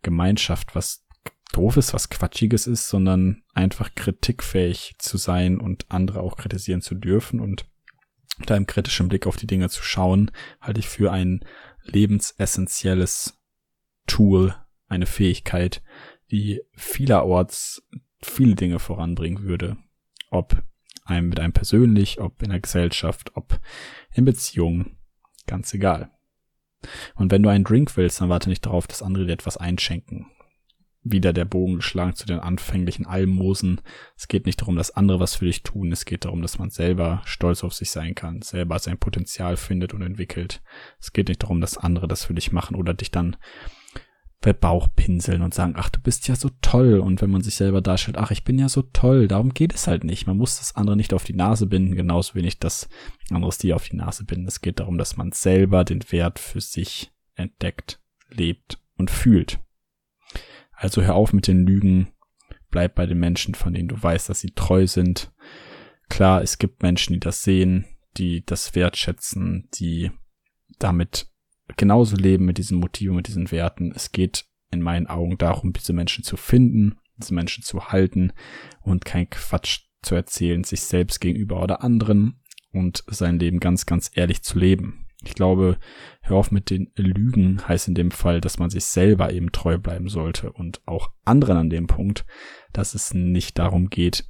Gemeinschaft 0.02 0.76
was 0.76 1.06
doofes, 1.54 1.94
was 1.94 2.10
quatschiges 2.10 2.68
ist, 2.68 2.90
sondern 2.90 3.44
einfach 3.54 3.96
kritikfähig 3.96 4.96
zu 4.98 5.18
sein 5.18 5.60
und 5.60 5.86
andere 5.90 6.22
auch 6.22 6.36
kritisieren 6.36 6.82
zu 6.82 6.96
dürfen 6.96 7.40
und 7.40 7.66
mit 8.40 8.52
einem 8.52 8.66
kritischen 8.66 9.10
Blick 9.10 9.28
auf 9.28 9.38
die 9.38 9.48
Dinge 9.48 9.70
zu 9.70 9.84
schauen, 9.84 10.32
halte 10.60 10.80
ich 10.80 10.90
für 10.90 11.12
ein 11.12 11.46
lebensessentielles 11.84 13.40
Tool, 14.08 14.56
eine 14.88 15.06
Fähigkeit, 15.06 15.84
die 16.32 16.62
vielerorts 16.76 17.88
viele 18.22 18.56
Dinge 18.56 18.80
voranbringen 18.80 19.44
würde. 19.44 19.78
Ob 20.32 20.64
einem 21.06 21.30
mit 21.30 21.40
einem 21.40 21.54
persönlich, 21.54 22.20
ob 22.20 22.42
in 22.42 22.50
der 22.50 22.60
Gesellschaft, 22.60 23.36
ob 23.36 23.60
in 24.14 24.26
Beziehungen, 24.26 24.98
ganz 25.48 25.74
egal. 25.74 26.12
Und 27.16 27.32
wenn 27.32 27.44
du 27.44 27.50
einen 27.50 27.64
Drink 27.64 27.96
willst, 27.98 28.22
dann 28.22 28.30
warte 28.30 28.50
nicht 28.50 28.66
darauf, 28.66 28.88
dass 28.88 29.02
andere 29.02 29.26
dir 29.26 29.34
etwas 29.34 29.58
einschenken. 29.58 30.28
Wieder 31.06 31.34
der 31.34 31.46
Bogen 31.46 31.78
geschlagen 31.78 32.16
zu 32.16 32.26
den 32.26 32.40
anfänglichen 32.40 33.06
Almosen. 33.06 33.82
Es 34.16 34.30
geht 34.30 34.46
nicht 34.46 34.62
darum, 34.62 34.78
dass 34.78 34.92
andere 34.92 35.20
was 35.20 35.36
für 35.36 35.46
dich 35.46 35.64
tun. 35.64 35.92
Es 35.92 36.06
geht 36.06 36.24
darum, 36.24 36.42
dass 36.42 36.60
man 36.60 36.70
selber 36.70 37.22
stolz 37.26 37.64
auf 37.64 37.74
sich 37.74 37.92
sein 37.92 38.16
kann, 38.16 38.42
selber 38.42 38.80
sein 38.80 38.98
Potenzial 38.98 39.58
findet 39.58 39.94
und 39.94 40.02
entwickelt. 40.02 40.62
Es 41.02 41.12
geht 41.12 41.28
nicht 41.28 41.44
darum, 41.44 41.60
dass 41.60 41.78
andere 41.78 42.08
das 42.08 42.24
für 42.24 42.34
dich 42.34 42.54
machen 42.54 42.78
oder 42.78 42.94
dich 42.94 43.12
dann 43.12 43.36
Bauch 44.52 44.90
pinseln 44.94 45.42
und 45.42 45.54
sagen, 45.54 45.76
ach, 45.78 45.90
du 45.90 46.02
bist 46.02 46.28
ja 46.28 46.36
so 46.36 46.50
toll. 46.62 47.00
Und 47.00 47.22
wenn 47.22 47.30
man 47.30 47.42
sich 47.42 47.56
selber 47.56 47.80
darstellt, 47.80 48.18
ach, 48.18 48.32
ich 48.32 48.44
bin 48.44 48.60
ja 48.60 48.68
so 48.68 48.82
toll, 48.82 49.30
darum 49.30 49.54
geht 49.54 49.74
es 49.74 49.88
halt 49.88 50.04
nicht. 50.04 50.28
Man 50.28 50.36
muss 50.36 50.58
das 50.58 50.76
andere 50.76 50.98
nicht 50.98 51.14
auf 51.14 51.24
die 51.24 51.34
Nase 51.34 51.66
binden, 51.66 51.96
genauso 51.96 52.36
wenig 52.36 52.60
das 52.60 52.90
anderes 53.30 53.58
die 53.58 53.74
auf 53.74 53.88
die 53.88 53.96
Nase 53.96 54.26
binden. 54.26 54.48
Es 54.48 54.60
geht 54.60 54.82
darum, 54.82 54.98
dass 54.98 55.16
man 55.16 55.32
selber 55.32 55.86
den 55.86 56.04
Wert 56.12 56.40
für 56.40 56.60
sich 56.60 57.14
entdeckt, 57.36 58.02
lebt 58.30 58.80
und 58.98 59.10
fühlt. 59.10 59.60
Also 60.74 61.02
hör 61.02 61.16
auf 61.16 61.32
mit 61.32 61.48
den 61.48 61.66
Lügen, 61.66 62.12
bleib 62.70 62.96
bei 62.96 63.06
den 63.06 63.20
Menschen, 63.20 63.56
von 63.56 63.74
denen 63.74 63.88
du 63.88 64.02
weißt, 64.02 64.28
dass 64.28 64.42
sie 64.42 64.52
treu 64.52 64.88
sind. 64.88 65.32
Klar, 66.10 66.42
es 66.42 66.58
gibt 66.58 66.84
Menschen, 66.84 67.14
die 67.14 67.20
das 67.22 67.44
sehen, 67.44 67.86
die 68.18 68.46
das 68.46 68.76
wertschätzen, 68.76 69.70
die 69.76 70.12
damit 70.80 71.28
genauso 71.78 72.16
leben 72.16 72.46
mit 72.46 72.58
diesen 72.58 72.80
Motiven, 72.80 73.16
mit 73.16 73.28
diesen 73.28 73.52
Werten. 73.52 73.92
Es 73.96 74.12
geht 74.12 74.46
in 74.72 74.82
meinen 74.82 75.08
Augen 75.08 75.38
darum, 75.38 75.74
diese 75.74 75.94
Menschen 75.94 76.24
zu 76.24 76.38
finden, 76.38 76.98
diese 77.18 77.34
Menschen 77.34 77.64
zu 77.64 77.90
halten 77.90 78.34
und 78.82 79.06
kein 79.06 79.30
Quatsch 79.30 79.82
zu 80.02 80.16
erzählen, 80.16 80.64
sich 80.64 80.82
selbst 80.82 81.22
gegenüber 81.22 81.62
oder 81.62 81.84
anderen 81.84 82.42
und 82.72 83.04
sein 83.08 83.40
Leben 83.40 83.60
ganz, 83.60 83.86
ganz 83.86 84.12
ehrlich 84.14 84.44
zu 84.44 84.60
leben. 84.60 85.06
Ich 85.26 85.36
glaube, 85.36 85.78
hör 86.22 86.38
auf 86.38 86.52
mit 86.52 86.70
den 86.70 86.92
Lügen 86.96 87.66
heißt 87.66 87.88
in 87.88 87.96
dem 87.96 88.12
Fall, 88.12 88.42
dass 88.42 88.60
man 88.60 88.70
sich 88.70 88.84
selber 88.84 89.32
eben 89.32 89.54
treu 89.54 89.78
bleiben 89.78 90.10
sollte 90.10 90.52
und 90.52 90.82
auch 90.86 91.12
anderen 91.24 91.58
an 91.58 91.70
dem 91.70 91.88
Punkt, 91.88 92.26
dass 92.74 92.94
es 92.94 93.14
nicht 93.14 93.58
darum 93.58 93.90
geht, 93.90 94.26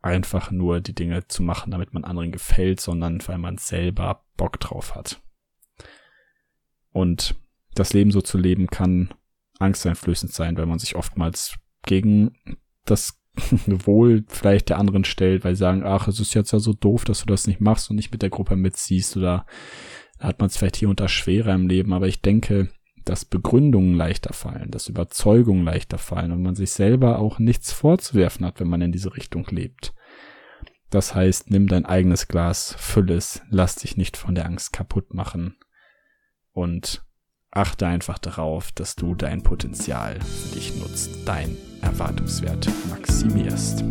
einfach 0.00 0.50
nur 0.50 0.80
die 0.80 0.94
Dinge 0.94 1.26
zu 1.28 1.42
machen, 1.42 1.70
damit 1.70 1.92
man 1.92 2.04
anderen 2.04 2.32
gefällt, 2.32 2.80
sondern 2.80 3.20
weil 3.26 3.36
man 3.36 3.58
selber 3.58 4.24
Bock 4.38 4.58
drauf 4.60 4.94
hat. 4.94 5.20
Und 6.92 7.34
das 7.74 7.92
Leben 7.92 8.10
so 8.10 8.20
zu 8.20 8.38
leben 8.38 8.66
kann 8.66 9.14
angsteinflößend 9.58 10.32
sein, 10.32 10.56
weil 10.56 10.66
man 10.66 10.78
sich 10.78 10.96
oftmals 10.96 11.56
gegen 11.84 12.32
das 12.84 13.20
Wohl 13.66 14.24
vielleicht 14.28 14.68
der 14.68 14.78
anderen 14.78 15.04
stellt, 15.04 15.44
weil 15.44 15.54
sie 15.54 15.60
sagen, 15.60 15.84
ach, 15.84 16.08
es 16.08 16.18
ist 16.18 16.34
jetzt 16.34 16.52
ja 16.52 16.58
so 16.58 16.72
doof, 16.72 17.04
dass 17.04 17.20
du 17.20 17.26
das 17.26 17.46
nicht 17.46 17.60
machst 17.60 17.88
und 17.88 17.96
nicht 17.96 18.10
mit 18.10 18.22
der 18.22 18.30
Gruppe 18.30 18.56
mitziehst 18.56 19.16
oder 19.16 19.46
hat 20.18 20.40
man 20.40 20.48
es 20.48 20.56
vielleicht 20.56 20.76
hier 20.76 20.88
unter 20.88 21.08
schwerer 21.08 21.54
im 21.54 21.68
Leben, 21.68 21.92
aber 21.92 22.08
ich 22.08 22.20
denke, 22.20 22.68
dass 23.04 23.24
Begründungen 23.24 23.94
leichter 23.94 24.34
fallen, 24.34 24.70
dass 24.70 24.88
Überzeugungen 24.88 25.64
leichter 25.64 25.96
fallen 25.96 26.32
und 26.32 26.42
man 26.42 26.54
sich 26.54 26.72
selber 26.72 27.18
auch 27.18 27.38
nichts 27.38 27.72
vorzuwerfen 27.72 28.44
hat, 28.44 28.60
wenn 28.60 28.68
man 28.68 28.82
in 28.82 28.92
diese 28.92 29.16
Richtung 29.16 29.46
lebt. 29.50 29.94
Das 30.90 31.14
heißt, 31.14 31.50
nimm 31.50 31.68
dein 31.68 31.86
eigenes 31.86 32.28
Glas, 32.28 32.74
füll 32.78 33.10
es, 33.10 33.42
lass 33.48 33.76
dich 33.76 33.96
nicht 33.96 34.16
von 34.16 34.34
der 34.34 34.46
Angst 34.46 34.72
kaputt 34.72 35.14
machen 35.14 35.56
und 36.60 37.02
achte 37.50 37.86
einfach 37.86 38.18
darauf, 38.18 38.70
dass 38.72 38.94
du 38.94 39.14
dein 39.14 39.42
Potenzial 39.42 40.20
für 40.20 40.54
dich 40.54 40.76
nutzt, 40.76 41.10
dein 41.24 41.56
Erwartungswert 41.80 42.68
maximierst. 42.90 43.82